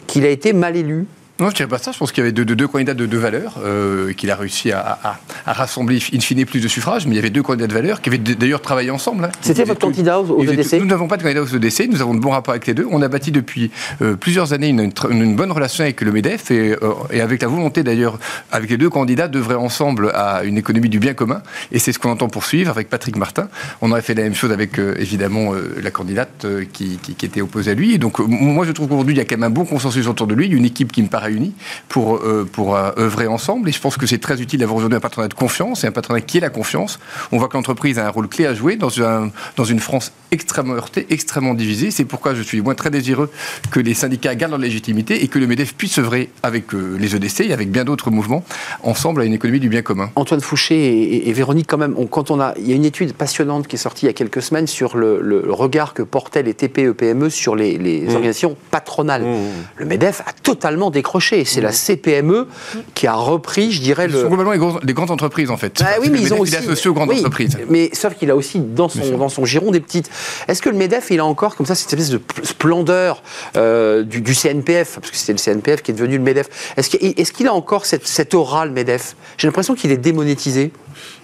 [0.06, 1.06] qu'il a été mal élu
[1.40, 1.92] non, je dirais pas ça.
[1.92, 4.72] Je pense qu'il y avait deux, deux, candidats de deux valeurs, euh, qu'il a réussi
[4.72, 4.98] à,
[5.46, 8.08] rassembler in fine plus de suffrages, mais il y avait deux candidats de valeurs qui
[8.08, 9.24] avaient d'ailleurs travaillé ensemble.
[9.24, 9.30] Hein.
[9.40, 12.18] C'était votre candidat aux, EDC Nous n'avons pas de candidat aux EDC, nous avons de
[12.18, 12.88] bons rapports avec les deux.
[12.90, 13.70] On a bâti depuis
[14.02, 17.48] euh, plusieurs années une, une, bonne relation avec le MEDEF et, euh, et avec la
[17.48, 18.18] volonté d'ailleurs,
[18.50, 21.42] avec les deux candidats, d'œuvrer ensemble à une économie du bien commun.
[21.70, 23.48] Et c'est ce qu'on entend poursuivre avec Patrick Martin.
[23.80, 27.70] On aurait fait la même chose avec évidemment la candidate qui, qui, qui, était opposée
[27.70, 27.94] à lui.
[27.94, 30.26] Et donc moi je trouve qu'aujourd'hui il y a quand même un bon consensus autour
[30.26, 31.54] de lui, une équipe qui me paraît unis
[31.88, 33.68] pour, euh, pour euh, œuvrer ensemble.
[33.68, 35.92] Et je pense que c'est très utile d'avoir aujourd'hui un patronat de confiance et un
[35.92, 36.98] patronat qui est la confiance.
[37.32, 40.12] On voit que l'entreprise a un rôle clé à jouer dans, un, dans une France
[40.30, 41.90] extrêmement heurtée, extrêmement divisée.
[41.90, 43.30] C'est pourquoi je suis moins très désireux
[43.70, 47.16] que les syndicats gardent leur légitimité et que le MEDEF puisse œuvrer avec euh, les
[47.16, 48.44] EDC et avec bien d'autres mouvements
[48.82, 50.10] ensemble à une économie du bien commun.
[50.16, 53.66] Antoine Fouché et, Véronique, quand même, quand on a, il y a une étude passionnante
[53.66, 57.30] qui est sortie il y a quelques semaines sur le, regard que portaient les TPE-PME
[57.30, 58.08] sur les, mmh.
[58.08, 59.22] organisations patronales.
[59.22, 59.36] Mmh.
[59.76, 61.17] Le MEDEF a totalement décroché.
[61.20, 62.46] C'est la CPME
[62.94, 64.14] qui a repris, je dirais, le.
[64.14, 65.82] Ce sont globalement les, grandes entreprises, en fait.
[65.84, 66.56] Ah oui, mais ils ont aussi.
[66.56, 67.56] associé aux grandes entreprises.
[67.68, 70.10] Mais sauf qu'il a aussi dans son, dans son giron des petites.
[70.48, 73.22] Est-ce que le MEDEF, il a encore comme ça cette espèce de splendeur
[73.56, 77.46] euh, du, CNPF, parce que c'était le CNPF qui est devenu le MEDEF Est-ce qu'il
[77.46, 79.16] a encore cette, cette aura, le MEDEF?
[79.36, 80.72] J'ai l'impression qu'il est démonétisé.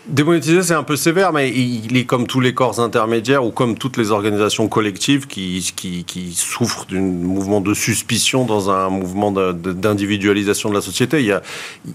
[0.06, 3.78] Démonétiser, c'est un peu sévère, mais il est comme tous les corps intermédiaires ou comme
[3.78, 9.32] toutes les organisations collectives qui, qui, qui souffrent d'un mouvement de suspicion dans un mouvement
[9.32, 11.20] d'individualisation de, la société.
[11.20, 11.40] Il y a,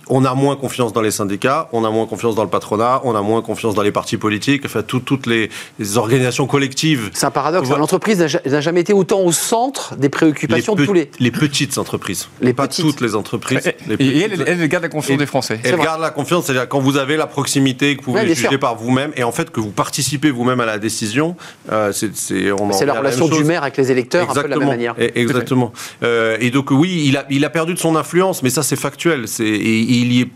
[0.07, 3.13] on a moins confiance dans les syndicats, on a moins confiance dans le patronat, on
[3.13, 5.51] a moins confiance dans les partis politiques, enfin toutes les,
[5.95, 7.11] organisations collectives.
[7.13, 7.69] C'est un paradoxe.
[7.69, 11.11] L'entreprise n'a jamais été autant au centre des préoccupations de tous les...
[11.19, 13.71] Les petites entreprises, les pas toutes les entreprises.
[13.99, 15.59] Et, elle, garde la confiance des Français.
[15.63, 18.75] Elle garde la confiance, c'est-à-dire quand vous avez la proximité que vous pouvez juger par
[18.75, 21.35] vous-même et en fait que vous participez vous-même à la décision.
[21.71, 24.95] Euh, c'est la relation du maire avec les électeurs, exactement, un peu de la même
[24.95, 24.95] manière.
[25.15, 25.71] Exactement.
[26.03, 28.75] Euh, et donc oui, il a, il a perdu de son influence, mais ça c'est
[28.75, 29.25] factuel.
[29.39, 30.29] Il y est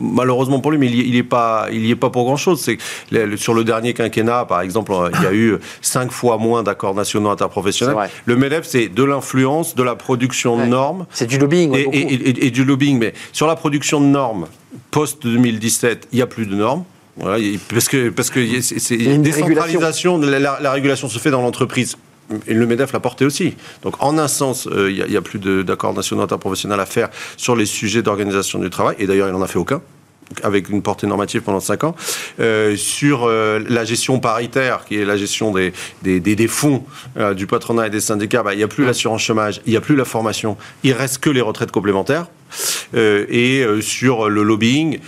[0.00, 2.60] malheureusement pour lui, mais il n'y est pas, il y est pas pour grand-chose.
[2.60, 2.78] C'est
[3.36, 7.30] sur le dernier quinquennat, par exemple, il y a eu cinq fois moins d'accords nationaux
[7.30, 7.96] interprofessionnels.
[8.24, 11.06] Le MEDEF, c'est de l'influence, de la production de normes.
[11.10, 11.74] C'est du lobbying.
[11.74, 14.46] Et, et, et, du lobbying, mais sur la production de normes
[14.90, 16.63] post 2017, il n'y a plus de normes.
[17.16, 21.96] Voilà, parce que parce que c'est une décentralisation, la, la, régulation se fait dans l'entreprise.
[22.46, 23.54] Et le MEDEF l'a porté aussi.
[23.82, 27.54] Donc, en un sens, euh, il n'y a, plus d'accords nationaux interprofessionnels à faire sur
[27.54, 28.96] les sujets d'organisation du travail.
[28.98, 29.82] Et d'ailleurs, il n'en a fait aucun.
[30.42, 31.94] avec une portée normative pendant 5 ans,
[32.40, 36.82] euh, sur euh, la gestion paritaire, qui est la gestion des, des, des, des fonds
[37.18, 39.76] euh, du patronat et des syndicats, bah, il n'y a plus l'assurance chômage, il n'y
[39.76, 42.26] a plus la formation, il reste que les retraites complémentaires.
[42.94, 45.00] Et sur le lobbying,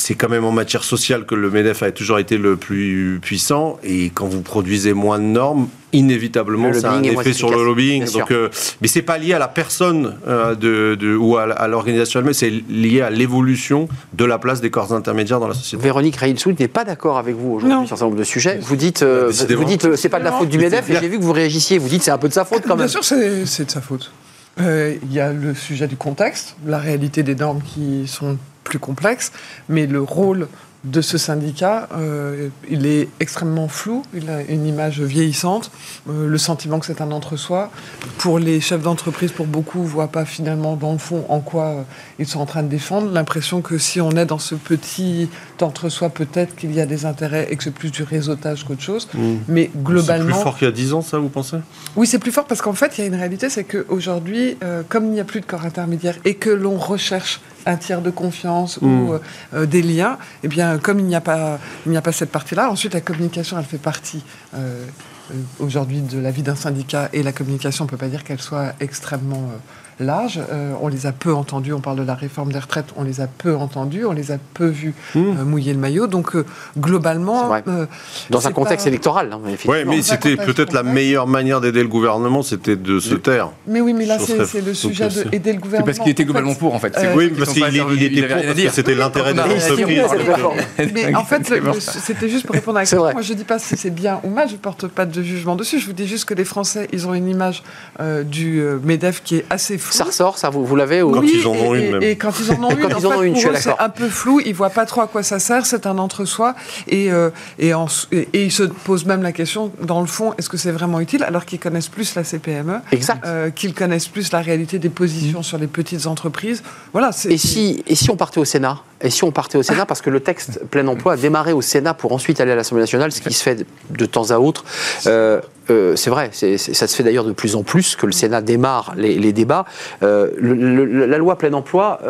[0.00, 3.78] c'est quand même en matière sociale que le MEDEF a toujours été le plus puissant.
[3.82, 7.22] Et quand vous produisez moins de normes, inévitablement, Le ça a un lobbying est moins
[7.22, 8.02] effet sur le lobbying.
[8.04, 8.20] bien sûr.
[8.20, 8.48] Donc, euh,
[8.80, 12.32] mais c'est pas lié à la personne euh, de, de- ou à, à l'organisation elle-même,
[12.34, 15.82] c'est lié à l'évolution de la place des corps intermédiaires dans la société.
[15.82, 18.58] Véronique Reilsout n'est pas d'accord avec vous aujourd'hui sur un certain nombre de sujets.
[18.62, 21.08] Vous dites, euh, vous dites, euh, c'est pas de la faute du Medef, et j'ai
[21.08, 21.78] vu que vous réagissiez.
[21.78, 22.88] Vous dites, c'est un peu de sa faute quand Bien même.
[22.88, 24.12] sûr, c'est c'est de sa faute.
[24.60, 28.36] Euh, Il y a le sujet du contexte, la réalité des normes qui sont
[28.68, 29.32] plus complexes,
[29.68, 30.48] mais le rôle
[30.84, 35.72] de ce syndicat, euh, il est extrêmement flou, il a une image vieillissante,
[36.08, 37.70] euh, le sentiment que c'est un entre-soi.
[38.18, 41.64] Pour les chefs d'entreprise, pour beaucoup, ne voient pas finalement dans le fond en quoi
[41.64, 41.82] euh,
[42.20, 43.10] ils sont en train de défendre.
[43.10, 45.28] L'impression que si on est dans ce petit
[45.62, 49.08] entre-soi, peut-être qu'il y a des intérêts et que c'est plus du réseautage qu'autre chose.
[49.48, 50.34] Mais C'est globalement...
[50.34, 51.56] plus fort qu'il y a 10 ans, ça, vous pensez?
[51.96, 54.82] Oui, c'est plus fort parce qu'en fait, il y a une réalité, c'est qu'aujourd'hui, euh,
[54.88, 58.10] comme il n'y a plus de corps intermédiaire et que l'on recherche un tiers de
[58.10, 59.18] confiance ou euh,
[59.54, 62.30] euh, des liens, eh bien, comme il n'y a pas, il n'y a pas cette
[62.30, 64.22] partie-là, ensuite la communication, elle fait partie
[64.54, 64.84] euh,
[65.30, 68.24] euh, aujourd'hui de la vie d'un syndicat et la communication, on ne peut pas dire
[68.24, 69.50] qu'elle soit extrêmement
[70.00, 70.40] large.
[70.50, 71.72] Euh, on les a peu entendus.
[71.72, 74.38] On parle de la réforme des retraites, on les a peu entendus, on les a
[74.54, 76.06] peu vus euh, mouiller le maillot.
[76.06, 76.44] Donc euh,
[76.78, 77.86] globalement, euh,
[78.30, 81.88] Dans un contexte pas- électoral, hein, Oui, mais c'était peut-être la meilleure manière d'aider le
[81.88, 83.50] gouvernement, c'était de se taire.
[83.66, 85.86] Mais oui, mais là, c'est le sujet euh, de c'est- aider le C'est gouvernement.
[85.86, 86.96] parce qu'il était globalement pour, en fait.
[86.96, 88.72] Euh, Oui, parce qu'il était avait pour, rien à parce que dire.
[88.72, 90.04] c'était l'intérêt des On a rien à dire.
[90.04, 90.04] entreprises.
[90.10, 90.54] C'est d'accord.
[90.94, 91.42] Mais en fait,
[91.80, 93.02] c'était juste pour répondre à la C'est question.
[93.04, 93.12] vrai.
[93.12, 95.78] Moi, je dis pas si c'est bien ou mal, je porte pas de jugement dessus.
[95.78, 97.62] Je vous dis juste que les Français, ils ont une image
[98.00, 101.20] euh, du euh, MEDEF qui est assez Ça ressort, ça, vous, vous l'avez au- Quand
[101.20, 102.02] Oui, ils en ont et, une, et- même.
[102.02, 103.48] et quand ils en ont une, quand en ils en fait, ont une, je suis
[103.48, 104.40] eux, c'est un peu flou.
[104.44, 105.66] Ils voient pas trop à quoi ça sert.
[105.66, 106.54] C'est un entre-soi,
[106.86, 110.34] et, euh, et, en- et, et ils se posent même la question, dans le fond,
[110.38, 113.24] est-ce que c'est vraiment utile alors qu'ils connaissent plus la CPME, Exact.
[113.26, 116.62] euh, qu'ils connaissent plus la réalité des positions sur les petites entreprises.
[116.92, 117.12] Voilà.
[117.12, 118.78] c'est- Et si, et si on partait au Sénat?
[119.00, 121.62] Et si on partait au Sénat Parce que le texte plein emploi a démarré au
[121.62, 124.64] Sénat pour ensuite aller à l'Assemblée nationale, ce qui se fait de, temps à autre.
[125.06, 128.40] Euh, euh, c'est vrai, ça se fait d'ailleurs de plus en plus que le Sénat
[128.40, 129.66] démarre les, les débats.
[130.02, 132.00] Euh, le- le- la loi plein emploi,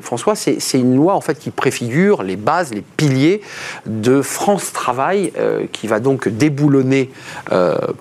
[0.00, 3.40] François, c'est une loi en fait qui préfigure les bases, les piliers
[3.86, 5.32] de France Travail,
[5.72, 7.10] qui va donc déboulonner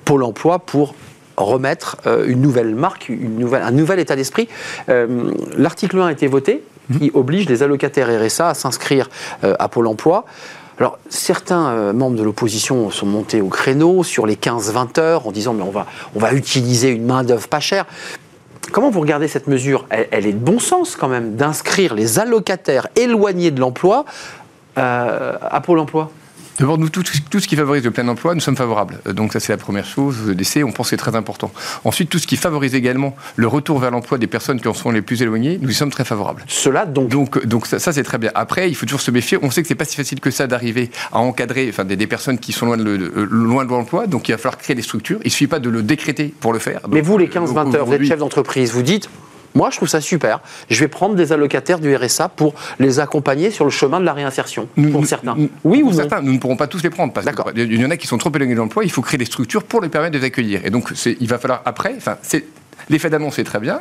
[0.06, 0.96] Pôle Emploi pour
[1.36, 4.48] remettre une nouvelle marque, une nouvelle, un nouvel état d'esprit.
[5.58, 6.64] L'article 1 a été voté,
[6.98, 9.10] qui oblige les allocataires RSA à s'inscrire
[9.44, 10.26] euh, à Pôle emploi.
[10.80, 15.32] Alors, certains euh, membres de l'opposition sont montés au créneau sur les 15-20 heures en
[15.32, 17.86] disant mais on va, on va utiliser une main-d'œuvre pas chère.
[18.72, 19.86] Comment vous regardez cette mesure?
[19.90, 24.06] Elle, elle est de bon sens quand même d'inscrire les allocataires éloignés de l'emploi
[24.78, 26.10] euh, à Pôle emploi?
[26.60, 29.00] D'abord, nous, tout, tout ce qui favorise le plein emploi, nous sommes favorables.
[29.08, 30.18] Euh, Donc ça, c'est la première chose.
[30.28, 31.52] Le décès, on pense que c'est très important.
[31.84, 34.92] Ensuite, tout ce qui favorise également le retour vers l'emploi des personnes qui en sont
[34.92, 36.44] les plus éloignées, nous y sommes très favorables.
[36.48, 38.32] Cela donc Donc, donc ça, ça, c'est très bien.
[38.36, 39.38] Après, il faut toujours se méfier.
[39.42, 42.08] On sait que c'est pas si facile que ça d'arriver à encadrer enfin, des, des
[42.08, 44.08] personnes qui sont loin de, le- de- loin de l'emploi.
[44.08, 45.20] Donc, il va falloir créer des structures.
[45.26, 46.82] Il suffit pas de le décréter pour le faire.
[46.90, 49.10] Mais vous, les euh, 15-20 heures, vous êtes chef d'entreprise, vous dites,
[49.56, 50.40] moi je trouve ça super,
[50.70, 54.14] je vais prendre des allocataires du RSA pour les accompagner sur le chemin de la
[54.14, 55.36] réinsertion, Nous- pour certains.
[55.38, 57.54] nous- oui ou pour non certains, nous ne pourrons pas tous les prendre parce D'accord.
[57.54, 58.84] qu'il y en a qui sont trop éloignés de l'emploi.
[58.84, 60.66] Il faut créer des structures pour les permettre de les accueillir.
[60.66, 61.94] Et donc, c'est- il va falloir après.
[61.98, 62.46] Enfin, c'est
[62.90, 63.80] L'effet d'annonce est très bien,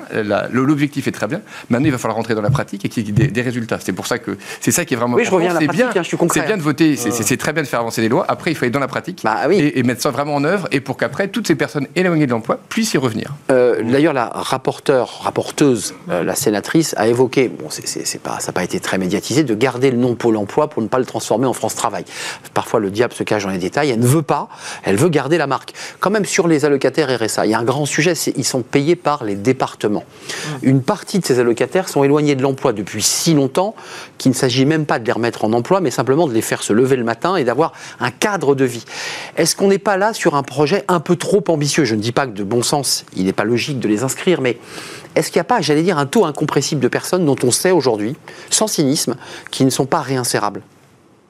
[0.50, 1.40] l'objectif est très bien.
[1.70, 3.78] Maintenant, il va falloir rentrer dans la pratique et qu'il y ait des, des résultats.
[3.80, 5.76] C'est pour ça que c'est ça qui est vraiment Oui, je reviens à la pratique,
[5.76, 7.80] bien, hein, je suis concret, C'est bien de voter, c'est- c'est très bien de faire
[7.80, 8.24] avancer les lois.
[8.28, 9.56] Après, il faut aller dans la pratique Bah oui.
[9.56, 12.30] et, et mettre ça vraiment en œuvre et pour qu'après, toutes ces personnes éloignées de
[12.32, 13.32] l'emploi puissent y revenir.
[13.50, 18.52] Euh, D'ailleurs, la rapporteure, rapporteuse, euh, la sénatrice, a évoqué, bon, c'est- pas, ça n'a
[18.52, 21.46] pas été très médiatisé, de garder le nom Pôle emploi pour ne pas le transformer
[21.46, 22.04] en France Travail.
[22.54, 23.90] Parfois, le diable se cache dans les détails.
[23.90, 24.48] Elle ne veut pas,
[24.84, 25.72] elle veut garder la marque.
[26.00, 28.81] Quand même, sur les allocataires RSA, il y a un grand sujet, ils sont payés
[28.96, 30.04] par les départements.
[30.62, 33.74] Une partie de ces allocataires sont éloignés de l'emploi depuis si longtemps
[34.18, 36.62] qu'il ne s'agit même pas de les remettre en emploi, mais simplement de les faire
[36.62, 38.84] se lever le matin et d'avoir un cadre de vie.
[39.36, 41.84] Est-ce qu'on n'est pas là sur un projet un peu trop ambitieux?
[41.84, 44.40] Je ne dis pas que de bon sens, il n'est pas logique de les inscrire,
[44.40, 44.58] mais
[45.14, 47.70] est-ce qu'il n'y a pas, j'allais dire, un taux incompressible de personnes dont on sait
[47.70, 48.16] aujourd'hui,
[48.50, 49.16] sans cynisme,
[49.50, 50.62] qui ne sont pas réinsérables?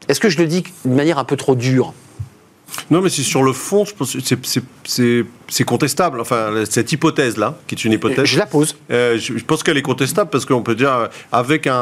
[0.08, 1.92] Est-ce que je le dis d'une manière un peu trop dure?
[2.90, 4.18] Non, mais c'est sur le fond, je pense que
[4.84, 6.20] c'est- contestable.
[6.20, 8.24] Enfin, cette hypothèse-là, qui est une hypothèse.
[8.24, 8.76] Je la pose.
[8.90, 11.74] Euh, je, je pense qu'elle est contestable parce qu'on peut dire, euh, avec un,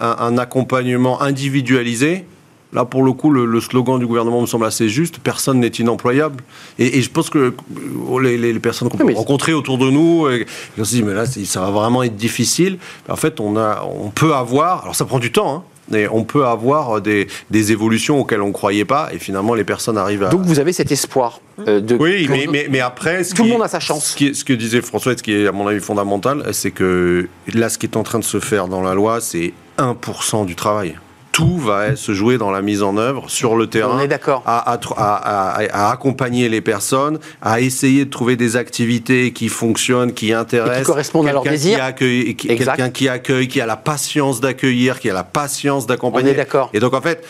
[0.00, 2.24] un- un accompagnement individualisé,
[2.72, 5.68] là pour le coup, le, le slogan du gouvernement me semble assez juste, personne n'est
[5.68, 6.42] inemployable.
[6.78, 9.78] Et, et je pense que euh, les, les- les personnes qu'on peut Oui, rencontrer autour
[9.78, 10.44] de nous, euh,
[10.78, 12.78] on se dit, mais là, ça va vraiment être difficile.
[13.08, 15.62] En fait, on, a, on peut avoir, alors ça prend du temps, hein,
[15.94, 19.64] et on peut avoir des, des évolutions auxquelles on ne croyait pas, et finalement les
[19.64, 20.28] personnes arrivent à...
[20.28, 21.96] Donc vous avez cet espoir euh, de...
[21.96, 23.24] Oui, mais, mais, mais après...
[23.24, 24.10] ce Tout le monde a sa chance.
[24.10, 26.70] Ce, qui est- ce que disait François, ce qui est à mon avis fondamental, c'est
[26.70, 30.44] que là, ce qui est en train de se faire dans la loi, c'est 1%
[30.46, 30.96] du travail.
[31.38, 33.92] Tout va se jouer dans la mise en œuvre, sur le terrain.
[33.96, 34.42] On est d'accord.
[34.44, 35.14] à, à tr- à-
[35.60, 40.84] à- à accompagner les personnes, à essayer de trouver des activités qui fonctionnent, qui intéressent,
[40.84, 41.94] correspondent à leurs désirs.
[41.94, 46.30] qui qui- quelqu'un qui accueille, qui a la patience d'accueillir, qui a la patience d'accompagner.
[46.30, 46.70] On est d'accord.
[46.74, 47.24] Et donc en fait,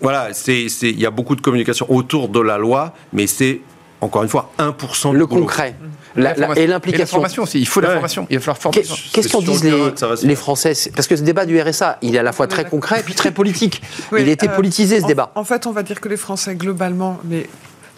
[0.00, 3.60] voilà, il y a beaucoup de communication autour de la loi, mais c'est
[4.00, 5.42] encore une fois 1% du Le boulot.
[5.42, 5.74] concret
[6.16, 6.54] la- la- formation.
[6.62, 7.06] et la l'implication.
[7.06, 7.60] formation aussi.
[7.60, 7.94] Il faut la Ouais.
[7.94, 8.26] formation.
[8.30, 8.82] Il va falloir former.
[8.82, 9.90] Qu'est- Qu'est-ce qu'en disent terrain
[10.22, 10.34] les, les.
[10.36, 13.02] Français Parce que ce débat du RSA, il est à la fois très concret et
[13.02, 13.82] puis très politique.
[14.12, 15.32] Oui, il a été euh, politisé ce en- débat.
[15.34, 17.46] En fait, on va dire que les Français, globalement, mais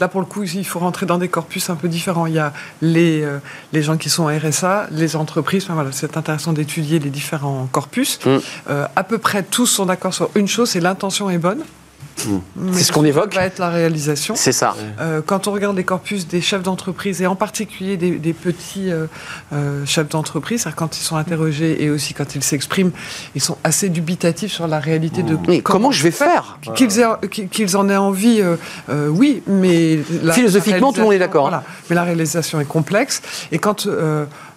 [0.01, 2.27] là, pour le coup, il faut rentrer dans des corpus un peu différents.
[2.27, 3.39] Il y a les, euh,
[3.73, 5.65] les gens qui sont RSA, les entreprises.
[5.65, 8.19] Enfin, voilà, c'est intéressant d'étudier les différents corpus.
[8.27, 8.39] Mm.
[8.71, 11.63] Euh, à peu près tous sont d'accord sur une chose c'est l'intention est bonne.
[12.57, 13.35] Mais C'est ce qu'on évoque.
[13.35, 14.35] va être la réalisation.
[14.37, 14.75] C'est ça.
[15.01, 18.91] Euh, quand on regarde les corpus des chefs d'entreprise et en particulier des, des petits
[18.91, 19.07] euh,
[19.53, 22.91] euh, chefs d'entreprise, quand ils sont interrogés et aussi quand ils s'expriment,
[23.35, 27.89] ils sont assez dubitatifs sur la réalité de Oui, comment je vais faire qu'ils en
[27.89, 28.43] aient envie,
[29.09, 31.51] oui, mais la- Philosophiquement, la tout le monde est d'accord, hein.
[31.51, 33.23] Voilà, mais la réalisation est complexe.
[33.51, 33.87] Et quand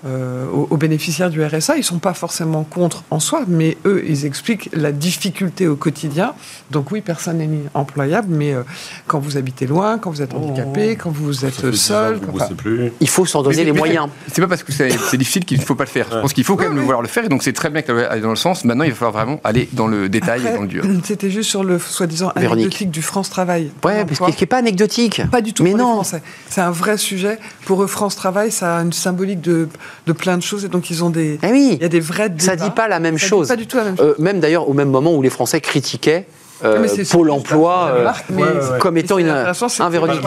[0.05, 4.03] euh, aux, aux bénéficiaires du RSA, ils sont pas forcément contre en soi, mais eux,
[4.07, 6.33] ils expliquent la difficulté au quotidien.
[6.71, 8.63] Donc oui, personne n'est employable, mais euh,
[9.07, 12.15] quand vous habitez loin, quand vous êtes handicapé, quand vous êtes fait 10 ans seul,
[12.17, 12.91] vous enfin, plus.
[12.99, 14.09] Il faut s'en donner Mais- les mais- moyens.
[14.31, 16.07] C'est pas parce que c'est difficile qu'il ne faut pas le faire.
[16.11, 18.21] Je pense qu'il faut quand même vouloir le faire et donc c'est très bien aille
[18.21, 18.65] dans le sens.
[18.65, 20.83] Maintenant, il va falloir vraiment aller dans le détail et dans le dur.
[21.03, 23.71] C'était juste sur le soi-disant anecdotique du France Travail.
[23.83, 25.21] Ouais, parce qu'il n'est pas anecdotique.
[25.31, 26.01] Pas du tout Mais non.
[26.03, 27.39] C'est un vrai sujet.
[27.65, 29.67] Pour eux, France Travail, ça a une symbolique de,
[30.07, 30.65] de plein de choses.
[30.65, 31.39] Et donc, ils ont des.
[31.43, 31.69] Eh oui.
[31.73, 32.69] Il y a des vrais Ça débats.
[32.69, 33.47] dit pas la même Ça dit chose.
[33.47, 34.15] Pas du tout la même chose.
[34.17, 36.27] Euh, même d'ailleurs au même moment où les Français critiquaient
[36.63, 38.43] euh, c'est Pôle emploi euh, mais-
[38.79, 40.21] comme étant une un que Véronique.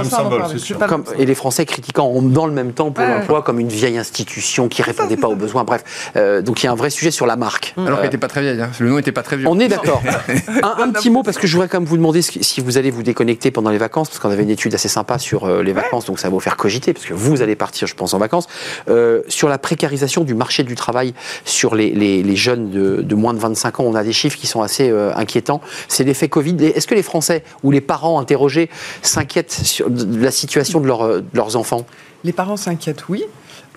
[1.19, 3.15] et les Français critiquant en- dans le même temps Pôle Ouais.
[3.15, 5.65] emploi comme une vieille institution qui répondait pas aux besoins.
[5.65, 5.85] Bref,
[6.17, 7.75] Euh, donc il y a un vrai sujet sur la marque.
[7.77, 8.61] Alors Euh, qu'elle n'était pas très vieille.
[8.61, 8.71] hein.
[8.79, 9.47] Le nom n'était pas très vieux.
[9.49, 10.03] on est d'accord.
[10.63, 12.91] un, un petit mot parce que je voudrais quand même vous demander si vous allez
[12.91, 15.73] vous déconnecter pendant les vacances parce qu'on avait une étude assez sympa sur euh, les
[15.73, 18.19] vacances donc ça va vous faire cogiter parce que vous allez partir je pense en
[18.19, 18.47] vacances
[18.89, 21.15] Euh, sur la précarisation du marché du travail
[21.45, 24.37] sur les, les- les jeunes de, de moins de 25 ans on a des chiffres
[24.39, 28.19] qui sont assez euh, inquiétants c'est l'effet Covid est-ce que les Français ou les parents
[28.19, 28.69] interrogés
[29.03, 31.87] s'inquiètent sur de la situation de, leurs, euh, de leurs enfants?
[32.25, 33.23] Les parents s'inquiètent, oui.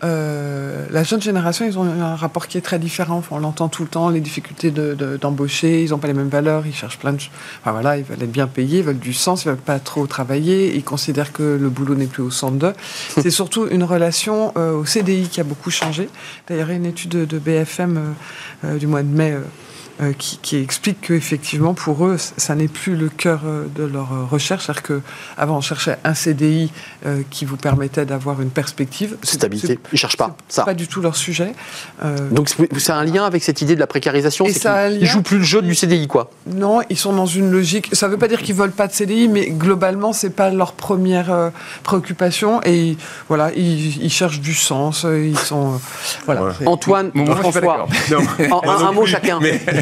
[0.03, 3.21] Euh, la jeune génération, ils ont un rapport qui est très différent.
[3.29, 6.29] On l'entend tout le temps, les difficultés de- de- d'embaucher, ils n'ont pas les mêmes
[6.29, 7.29] valeurs, ils cherchent plein de choses.
[7.61, 10.07] Enfin voilà, ils veulent être bien payés, ils veulent du sens, ils veulent pas trop
[10.07, 12.73] travailler, ils considèrent que le boulot n'est plus au centre d'eux.
[13.09, 16.09] C'est surtout une relation euh, au CDI qui a beaucoup changé.
[16.47, 18.15] D'ailleurs, il y a une étude de, de BFM
[18.65, 19.37] euh, du mois de mai.
[20.01, 24.13] Euh, qui, qui explique qu'effectivement, pour eux, ça n'est plus le cœur euh, de leur
[24.13, 24.65] euh, recherche.
[24.65, 24.83] C'est-à-dire
[25.37, 26.71] qu'avant, on cherchait un CDI
[27.05, 29.17] euh, qui vous permettait d'avoir une perspective.
[29.23, 29.79] C'est- Stabilité.
[29.91, 30.63] Ils cherchent pas c'est ça.
[30.65, 31.53] pas du tout leur sujet.
[32.03, 34.97] Euh, Donc c'est c'est un lien avec cette idée de la précarisation Et ça lien-
[35.01, 36.29] Ils jouent plus le jeu du CDI quoi.
[36.47, 37.89] non, ils sont dans une logique.
[37.93, 40.73] Ça ne veut pas dire qu'ils veulent pas de CDI, mais globalement, c'est pas leur
[40.73, 41.49] première euh,
[41.83, 42.61] préoccupation.
[42.63, 45.05] Et ils- voilà, ils, ils cherchent du sens.
[45.09, 45.77] Ils sont euh,
[46.25, 46.53] voilà.
[46.65, 47.87] Antoine, Bon, moi, François,
[48.39, 49.39] un, un mot chacun.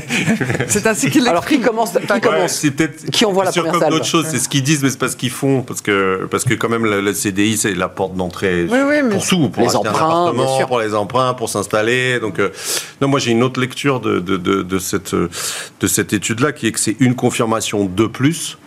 [0.68, 3.72] C'est ainsi qu'ils Alors qui commence, qui Ouais, commence c'est peut-être Qui envoie la première
[3.72, 6.28] comme d'autres choses, c'est ce qu'ils disent, mais c'est pas ce qu'ils font, parce que
[6.30, 9.50] parce que quand même le, le CDI c'est la porte d'entrée Oui, oui, pour tout,
[9.50, 10.34] pour Les emprunts,
[10.68, 12.20] pour les emprunts, pour s'installer.
[12.20, 12.50] Donc euh,
[13.02, 15.30] non, moi j'ai une autre lecture de de, de, de cette euh,
[15.80, 18.58] de cette étude là qui est que c'est une confirmation de plus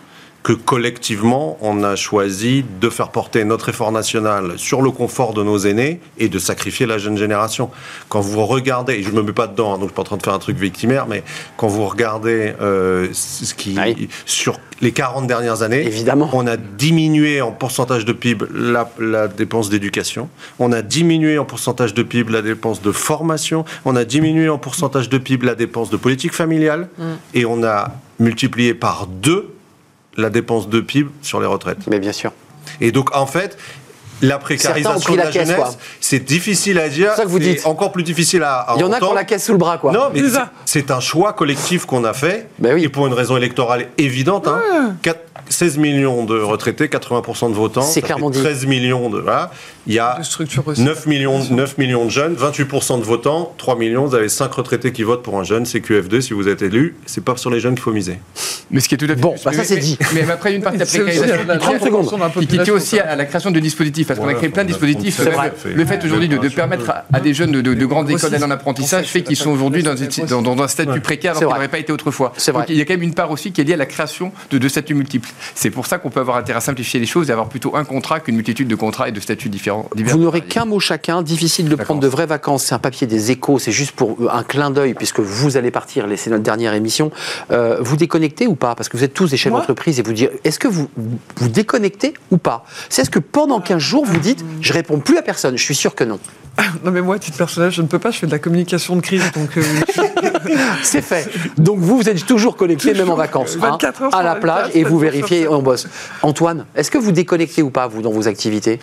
[0.43, 5.41] que collectivement, on a choisi de faire porter notre effort national sur le confort de
[5.41, 7.69] nos aînés et de sacrifier la jeune génération.
[8.09, 10.05] Quand vous regardez, et je me mets pas dedans, hein, donc je suis pas en
[10.05, 11.23] train de faire un truc victimaire, mais
[11.55, 14.09] quand vous regardez euh, ce qui Oui.
[14.25, 16.29] sur les 40 dernières années, Évidemment.
[16.33, 20.27] on a diminué en pourcentage de PIB la, la dépense d'éducation,
[20.59, 24.57] on a diminué en pourcentage de PIB la dépense de formation, on a diminué en
[24.57, 26.89] pourcentage de PIB la dépense de politique familiale,
[27.33, 29.49] et on a multiplié par deux
[30.17, 31.79] la dépense de PIB sur les retraites.
[31.87, 32.31] Mais bien sûr.
[32.81, 33.57] Et donc, en fait,
[34.21, 37.11] la précarisation de la la, caisse, jeunesse, c'est difficile à dire.
[37.11, 37.65] C'est ça que vous c'est dites.
[37.65, 39.57] encore plus difficile à, à Il y en a qui ont la caisse sous le
[39.57, 39.91] bras quoi.
[39.91, 40.21] Non, mais
[40.65, 42.83] C'est un choix collectif qu'on a fait, Ben oui.
[42.85, 44.47] et pour une raison électorale évidente.
[44.47, 48.43] Hein, Quatre- 16 millions de retraités, 80% de votants, C'est clairement fait dit.
[48.43, 49.19] 13 millions de...
[49.19, 49.51] Voilà.
[49.87, 50.81] Il y a De structure aussi.
[50.81, 54.91] 9 millions, 9 millions de jeunes, 28% de votants, 3 millions, vous avez 5 retraités
[54.93, 57.59] qui votent pour un jeune, c'est QF2 si vous êtes élu, c'est pas sur les
[57.59, 58.19] jeunes qu'il faut miser.
[58.71, 59.97] Mais ce qui est tout à fait Bon, bah ça, Mais- c'est mais- dit.
[60.13, 62.47] Mais, après, une partie de la C'est aussi précarisation la- la- qui tient- 30 secondes.
[62.47, 65.19] qui, tient aussi à la création de dispositifs parce qu'on a créé plein de dispositifs.
[65.65, 68.51] Le fait aujourd'hui de, permettre à, des jeunes de, de- de grandes écoles d'aller en
[68.51, 69.91] apprentissage fait qu'ils sont aujourd'hui dans,
[70.61, 72.31] un statut précaire alors qu'ils n'auraient pas été autrefois.
[72.37, 72.61] C'est vrai.
[72.63, 74.31] Donc il y a quand même une part aussi qui est liée à la création
[74.49, 75.29] de, de statuts multiples.
[75.55, 77.83] C'est pour ça qu'on peut avoir intérêt à simplifier les choses et avoir plutôt un
[77.83, 79.72] contrat qu'une multitude de contrats et de statuts différents.
[79.95, 82.63] Divers Vous n'aurez qu'un mot chacun, difficile de prendre de vraies vacances.
[82.65, 86.05] C'est un papier des échos, c'est juste pour un clin d'œil, puisque vous allez partir,
[86.15, 87.11] c'est notre dernière émission.
[87.51, 88.75] Euh, vous déconnectez ou pas?
[88.75, 90.89] Parce que vous êtes tous des chefs d'entreprise et vous dire, est-ce que vous
[91.37, 92.65] vous déconnectez ou pas?
[92.89, 95.75] C'est ce que pendant 15 jours, vous dites, je réponds plus à personne Je suis
[95.75, 96.19] sûr que non.
[96.83, 98.95] Non, mais moi, à titre personnel, je ne peux pas, je fais de la communication
[98.95, 99.57] de crise, donc.
[99.57, 99.63] euh,
[100.83, 101.29] C'est fait.
[101.57, 104.41] Donc vous, vous êtes toujours connecté, même en vacances, hein, 24 heures à la 24,
[104.41, 105.49] plage, et 7 vous vérifiez, 7.
[105.49, 105.87] on bosse.
[106.21, 108.79] Antoine, est-ce que vous déconnectez ou pas, vous, dans vos activités?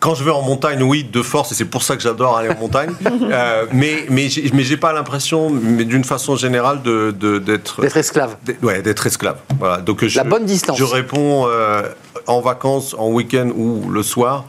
[0.00, 2.48] Quand je vais en montagne, oui, de force, et c'est pour ça que j'adore aller
[2.50, 2.90] en montagne.
[3.30, 7.80] Euh, mais mais j'ai mais j'ai pas l'impression, mais d'une façon générale, de de- d'être
[7.82, 9.36] D'être esclave d'être- ouais, d'être esclave.
[9.58, 9.78] Voilà.
[9.78, 10.78] Donc je, La bonne distance.
[10.78, 11.82] Je réponds euh,
[12.26, 14.44] en vacances, en week-end ou le soir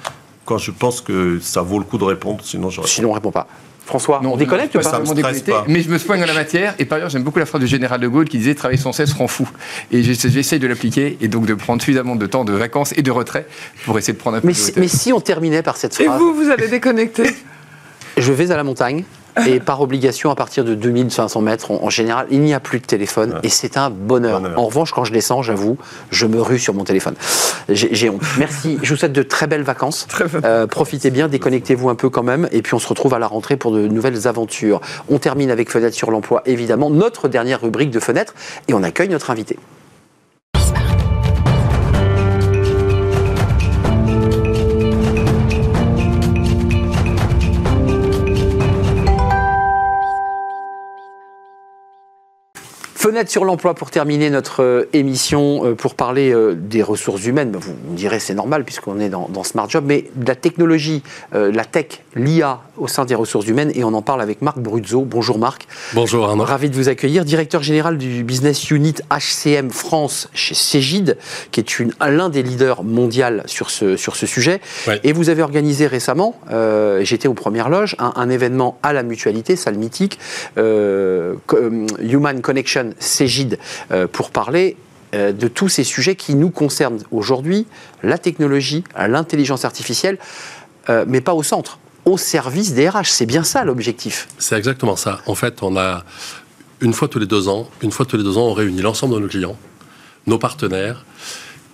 [0.45, 2.39] quand je pense que ça vaut le coup de répondre.
[2.43, 2.87] Sinon, je réponds.
[2.87, 3.47] Sinon, on répond pas.
[3.89, 5.65] François, Non, on déconnecte ou pas pas.
[5.67, 6.75] Mais je me soigne en la matière.
[6.77, 8.91] Et par ailleurs, j'aime beaucoup la phrase du général de Gaulle qui disait travailler sans
[8.93, 9.49] cesse rend fou.
[9.91, 13.01] Et j'essa- j'essaye de l'appliquer et donc de prendre suffisamment de temps de vacances et
[13.01, 13.47] de retrait
[13.85, 15.99] pour essayer de prendre un peu mais de si, mais si on terminait par cette
[15.99, 17.23] Et phrase vous, vous allez déconnecter
[18.17, 19.03] Je vais à la montagne.
[19.47, 22.85] Et par obligation, à partir de 2500 mètres, en, général, il n'y a plus de
[22.85, 24.41] téléphone et c'est un bonheur.
[24.41, 24.59] Bonheur.
[24.59, 25.77] En revanche, quand je descends, j'avoue,
[26.11, 27.15] je me rue sur mon téléphone.
[27.69, 28.21] J'ai honte.
[28.37, 28.77] Merci.
[28.81, 30.07] Je vous souhaite de très belles vacances.
[30.43, 32.47] Euh, profitez bien, déconnectez-vous un peu quand même.
[32.51, 34.81] Et puis on se retrouve à la rentrée pour de nouvelles aventures.
[35.09, 38.33] On termine avec Fenêtre sur l'emploi, évidemment, notre dernière rubrique de Fenêtre.
[38.67, 39.57] Et on accueille notre invité.
[52.99, 57.55] Fenêtre sur l'emploi pour terminer notre euh, émission, euh, pour parler euh, des ressources humaines.
[57.57, 61.01] Vous me direz c'est normal puisqu'on est dans, dans Smart Job, mais de la technologie,
[61.31, 65.01] la tech, l'IA au sein des ressources humaines et on en parle avec Marc Bruzzo.
[65.01, 65.67] Bonjour Marc.
[65.93, 66.43] Bonjour Arnaud.
[66.43, 71.17] Ravi de vous accueillir, directeur général du business unit HCM France chez Cégide,
[71.51, 74.61] qui est l'un des leaders mondial sur ce, sur ce sujet.
[74.87, 74.99] Ouais.
[75.03, 79.03] Et vous avez organisé récemment, euh, j'étais aux premières loges, un, un événement à la
[79.03, 80.19] mutualité, salle mythique,
[80.57, 81.35] euh,
[82.01, 83.59] Human Connection Cégide,
[83.91, 84.77] euh, pour parler
[85.15, 87.65] euh, de tous ces sujets qui nous concernent aujourd'hui,
[88.03, 90.17] la technologie, l'intelligence artificielle,
[90.89, 93.05] euh, mais pas au centre, au service des RH.
[93.05, 94.27] C'est bien ça l'objectif.
[94.37, 95.21] C'est exactement ça.
[95.25, 96.03] En fait, on a
[96.81, 99.15] une fois tous les deux ans, une fois tous les deux ans, on réunit l'ensemble
[99.15, 99.57] de nos clients,
[100.27, 101.05] nos partenaires,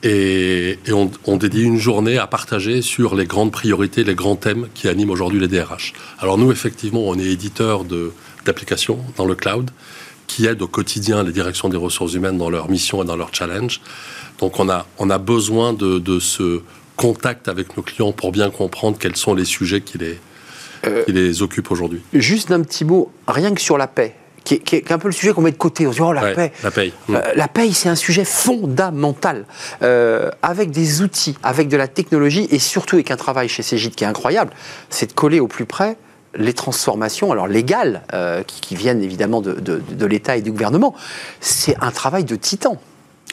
[0.03, 4.87] et, on, dédie une journée à partager sur les grandes priorités, les grands thèmes qui
[4.87, 5.93] animent aujourd'hui les DRH.
[6.19, 7.83] Alors nous, effectivement, on est éditeur
[8.45, 9.71] d'applications dans le cloud
[10.27, 13.33] qui aident au quotidien les directions des ressources humaines dans leur mission et dans leur
[13.33, 13.81] challenge.
[14.39, 16.61] Donc on a, on a besoin de, de ce
[16.95, 20.19] contact avec nos clients pour bien comprendre quels sont les sujets qui les,
[21.05, 22.01] qui les occupent aujourd'hui.
[22.13, 25.07] Juste d'un petit mot, rien que sur la paix, qui est, qui est un peu
[25.07, 25.87] le sujet qu'on met de côté.
[25.87, 26.53] On se dit, oh, la Ouais, paix.
[26.63, 26.93] la paye.
[27.09, 29.45] Euh, la c'est un sujet fondamental.
[29.81, 33.95] Euh, avec des outils, avec de la technologie et surtout avec un travail chez Cégide
[33.95, 34.51] qui est incroyable,
[34.89, 35.97] c'est de coller au plus près
[36.37, 40.51] les transformations, alors légales, euh, qui, qui viennent évidemment de, de- de l'État et du
[40.51, 40.95] gouvernement.
[41.39, 42.79] C'est un travail de titan.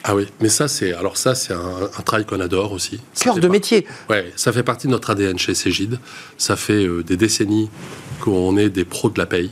[0.05, 2.99] Ah oui, mais ça c'est alors ça c'est un, un travail qu'on adore aussi.
[3.19, 3.87] Cœur de métier.
[4.09, 5.97] Ouais, ça fait partie de notre ADN chez Cégide.
[6.37, 7.69] Ça fait euh, des décennies
[8.19, 9.51] qu'on est des pros de la paye.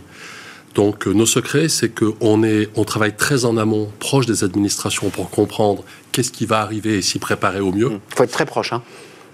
[0.75, 5.09] Donc euh, nos secrets, c'est qu'on est, on travaille très en amont, proche des administrations
[5.09, 7.91] pour comprendre qu'est-ce qui va arriver et s'y préparer au mieux.
[8.11, 8.73] Il faut être très proche.
[8.73, 8.81] Hein.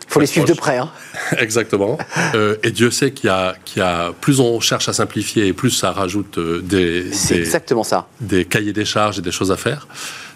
[0.10, 0.78] Il faut les suivre de près.
[0.78, 0.90] Hein.
[1.38, 1.98] Exactement.
[2.34, 5.48] Euh, et Dieu sait qu'il y a, qu'il y a plus on cherche à simplifier
[5.48, 8.08] et plus ça rajoute euh, des, C'est des- exactement ça.
[8.22, 9.88] des cahiers des charges et des choses à faire.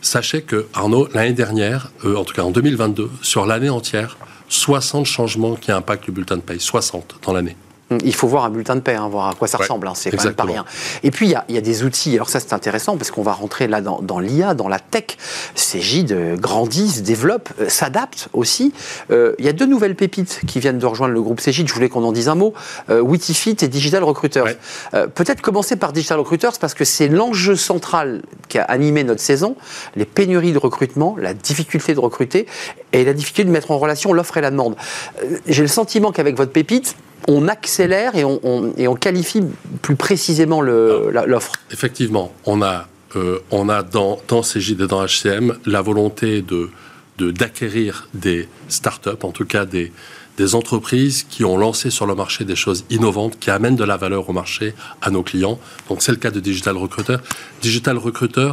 [0.01, 4.17] Sachez que, Arnaud, l'année dernière, euh, en tout cas en 2022, sur l'année entière,
[4.49, 6.59] 60 changements qui impactent le bulletin de paye.
[6.59, 7.55] 60 dans l'année.
[8.03, 9.87] Il faut voir un bulletin de paie, hein, voir à quoi ça Ouais, ressemble.
[9.87, 10.65] hein, c'est quand même pas rien.
[11.03, 12.15] Et puis, il y a, il y a des outils.
[12.15, 15.17] Alors, ça, c'est intéressant parce qu'on va rentrer là dans, dans l'IA, dans la tech.
[15.55, 18.73] Cégide euh, grandit, se développe, euh, s'adapte aussi.
[19.11, 21.67] Euh, il y a deux nouvelles pépites qui viennent de rejoindre le groupe Cégide.
[21.67, 22.53] Je voulais qu'on en dise un mot.
[22.89, 24.43] Euh, Witifit et Digital Recruiters.
[24.43, 24.57] Ouais.
[24.93, 29.21] Euh, Peut-être commencer par Digital Recruiters parce que c'est l'enjeu central qui a animé notre
[29.21, 29.55] saison.
[29.95, 32.47] Les pénuries de recrutement, la difficulté de recruter
[32.93, 34.75] et la difficulté de mettre en relation l'offre et la demande.
[35.23, 36.95] Euh, J'ai le sentiment qu'avec votre pépite,
[37.27, 39.41] on accélère et on, on- et on qualifie
[39.81, 41.53] plus précisément la- l'offre.
[41.71, 46.69] Effectivement, on a, euh, on a dans, dans et dans HCM la volonté de,
[47.17, 49.91] de- d'acquérir des startups, en tout cas des,
[50.37, 53.97] des entreprises qui ont lancé sur le marché des choses innovantes, qui amènent de la
[53.97, 55.59] valeur au marché à nos clients.
[55.89, 57.17] Donc c'est le cas de Digital Recruiter.
[57.61, 58.51] Digital Recruiter,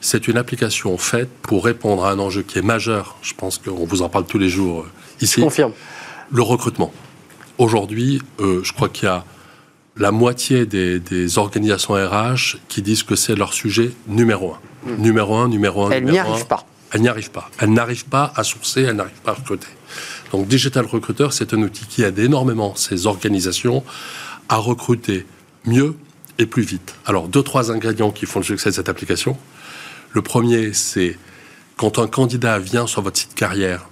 [0.00, 3.16] C'est une application faite pour répondre à un enjeu qui est majeur.
[3.22, 4.90] Je pense qu'on vous en parle tous les jours euh,
[5.24, 5.40] ici.
[5.40, 5.72] Je confirme.
[6.30, 6.92] Le recrutement.
[7.58, 9.24] Aujourd'hui, euh, je crois qu'il y a
[9.96, 14.58] la moitié des, des organisations RH qui disent que c'est leur sujet numéro un.
[14.98, 16.32] Numéro un, numéro un, Elle n'y numéro un.
[16.34, 16.66] arrive pas.
[16.92, 17.50] Elle n'y arrive pas.
[17.58, 19.66] Elle n'arrive pas à sourcer, elle n'arrive pas à recruter.
[20.32, 23.82] Donc Digital Recruiter, c'est un outil qui aide énormément ces organisations
[24.48, 25.26] à recruter
[25.64, 25.96] mieux
[26.38, 26.94] et plus vite.
[27.06, 29.36] Alors, deux, trois ingrédients qui font le succès de cette application.
[30.12, 31.18] Le premier, c'est
[31.76, 33.88] quand un candidat vient sur votre site carrière,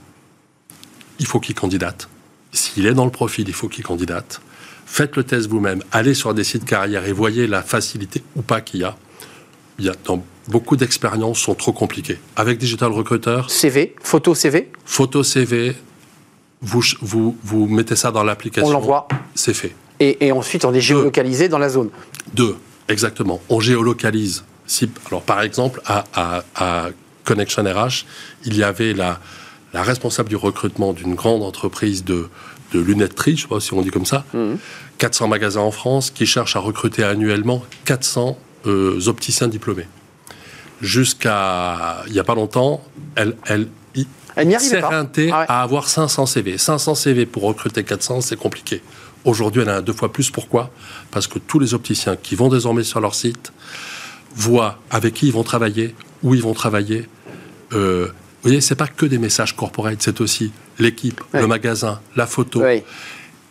[1.18, 2.08] il faut qu'il candidate.
[2.54, 4.40] S'il est dans le profil, il faut qu'il candidate.
[4.86, 5.82] Faites le test vous-même.
[5.92, 8.96] Allez sur des sites carrière et voyez la facilité ou pas qu'il y a.
[9.78, 12.18] Il y a dans beaucoup d'expériences sont trop compliquées.
[12.36, 15.74] Avec Digital Recruiter, CV, photo CV, photo CV,
[16.60, 18.68] vous, vous, vous mettez ça dans l'application.
[18.68, 19.08] on l'envoie.
[19.34, 19.74] C'est fait.
[20.00, 21.90] Et, et ensuite, on est géolocalisé dans la zone.
[22.34, 22.56] Deux,
[22.88, 23.40] exactement.
[23.48, 24.44] On géolocalise.
[24.66, 26.88] Si, alors, par exemple, à, à- à
[27.24, 28.04] Connection RH,
[28.44, 29.18] il y avait la,
[29.74, 32.28] la responsable du recrutement d'une grande entreprise de,
[32.72, 34.24] de lunetterie, je sais pas si on dit comme ça,
[34.98, 39.86] 400 magasins en France, qui cherche à recruter annuellement 400 euh, opticiens diplômés.
[40.80, 42.82] Jusqu'à il n'y a pas longtemps,
[43.16, 44.06] elle, elle, il-
[44.36, 44.88] Elle n'y arrivait s'est pas.
[44.88, 45.46] réintée Ah ouais.
[45.48, 46.56] à avoir 500 CV.
[46.58, 48.82] 500 CV pour recruter 400, c'est compliqué.
[49.24, 50.30] Aujourd'hui, elle en a deux fois plus.
[50.30, 50.70] Pourquoi?
[51.10, 53.52] Parce que tous les opticiens qui vont désormais sur leur site
[54.36, 57.08] voient avec qui ils vont travailler, où ils vont travailler.
[57.72, 58.08] Euh,
[58.44, 62.62] vous voyez, c'est pas que des messages corporate, c'est aussi l'équipe, le magasin, la photo.
[62.62, 62.82] Oui.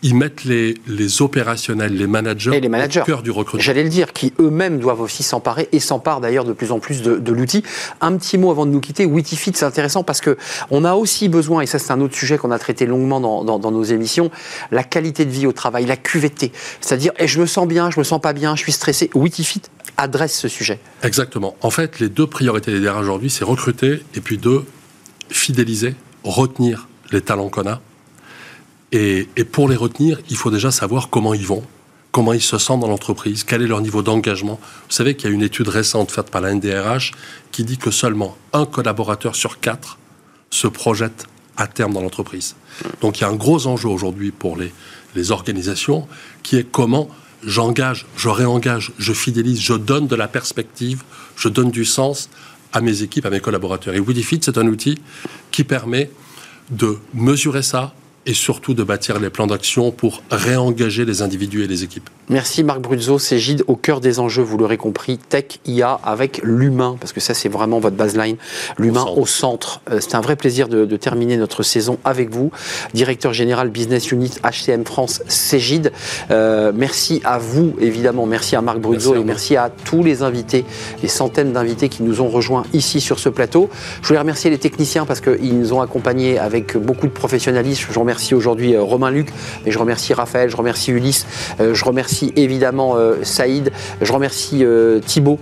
[0.05, 2.99] Ils mettent les, les opérationnels, les managers, Et les managers.
[2.99, 3.61] au cœur du recrutement.
[3.63, 7.01] J'allais le dire, qui eux-mêmes doivent aussi s'emparer et s'emparent d'ailleurs de plus en plus
[7.01, 7.63] de, de l'outil.
[8.01, 10.37] Un petit mot avant de nous quitter, Witifit, c'est intéressant parce que
[10.71, 13.45] on a aussi besoin, et ça c'est un autre sujet qu'on a traité longuement dans,
[13.45, 14.29] dans- dans nos émissions,
[14.71, 16.51] la qualité de vie au travail, la QVT.
[16.81, 19.09] C'est-à-dire, je me sens bien, je me sens pas bien, je suis stressé.
[19.15, 19.61] Witifit
[19.95, 20.79] adresse ce sujet.
[21.03, 21.55] Exactement.
[21.61, 24.65] En fait, les deux priorités des DRH aujourd'hui, c'est recruter et puis deux,
[25.29, 27.81] fidéliser, retenir les talents qu'on a.
[28.91, 31.63] Et, pour les retenir, il faut déjà savoir comment ils vont,
[32.11, 34.59] comment ils se sentent dans l'entreprise, quel est leur niveau d'engagement.
[34.61, 37.11] Vous savez qu'il y a une étude récente faite par la NDRH
[37.51, 39.97] qui dit que seulement un collaborateur sur quatre
[40.51, 41.25] se projette
[41.57, 42.55] à terme dans l'entreprise.
[43.01, 44.71] Donc il y a un gros enjeu aujourd'hui pour les,
[45.15, 46.07] les organisations
[46.43, 47.09] qui est comment
[47.45, 51.03] j'engage, je réengage, je fidélise, je donne de la perspective,
[51.35, 52.29] je donne du sens
[52.73, 53.93] à mes équipes, à mes collaborateurs.
[53.93, 54.99] Et WidiFit, c'est un outil
[55.51, 56.09] qui permet
[56.69, 57.93] de mesurer ça
[58.25, 62.09] et surtout de bâtir les plans d'action pour réengager les individus et les équipes.
[62.29, 66.39] Merci Marc Bruzzo, c'est Gide au cœur des enjeux, vous l'aurez compris, tech, IA avec
[66.41, 68.37] l'humain, parce que ça c'est vraiment votre baseline,
[68.77, 69.81] l'humain Au centre.
[69.91, 72.49] Euh, C'est un vrai plaisir de, de terminer notre saison avec vous.
[72.93, 75.91] Directeur général Business Unit HCM France, c'est Gide.
[76.31, 79.25] Euh, merci à vous évidemment, merci à Marc Bruzzo Merci à et vous.
[79.27, 80.63] merci à tous les invités,
[81.01, 83.69] les centaines d'invités qui nous ont rejoints ici sur ce plateau.
[84.01, 87.87] Je voulais remercier les techniciens parce qu'ils nous ont accompagnés avec beaucoup de professionnalisme.
[87.91, 89.29] Je remercie aujourd'hui euh, Romain Luc,
[89.65, 91.25] mais je remercie Raphaël, je remercie Ulysse,
[91.59, 94.63] euh, je remercie évidemment euh, Saïd, je remercie
[95.05, 95.39] Thibaut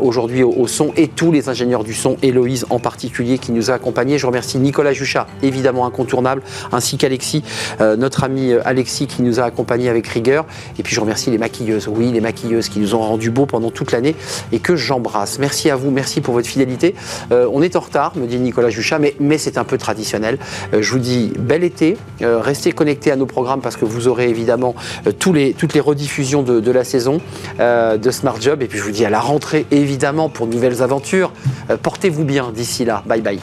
[0.00, 3.74] aujourd'hui au, son et tous les ingénieurs du son, Héloïse en particulier qui nous a
[3.74, 4.18] accompagnés.
[4.18, 6.42] Je remercie Nicolas Juchat, évidemment incontournable,
[6.72, 7.42] ainsi qu'Alexis,
[7.80, 10.46] notre ami Alexis qui nous a accompagnés avec rigueur.
[10.78, 13.70] Et puis je remercie les maquilleuses, oui, les maquilleuses qui nous ont rendu beaux pendant
[13.70, 14.14] toute l'année
[14.52, 15.38] et que j'embrasse.
[15.38, 16.94] Merci à vous, merci pour votre fidélité.
[17.30, 20.38] On est en retard, me dit Nicolas Juchat, mais, mais c'est un peu traditionnel.
[20.78, 24.74] Je vous dis bel été, restez connectés à nos programmes parce que vous aurez évidemment
[25.06, 27.20] euh, toutes les rediffusions de, de la saison
[27.58, 28.62] euh, de Smart Job.
[28.62, 31.32] Et puis je vous dis à la rentrée, évidemment, pour de nouvelles aventures.
[31.70, 33.02] Euh, Portez-vous bien d'ici là.
[33.06, 33.40] Bye bye.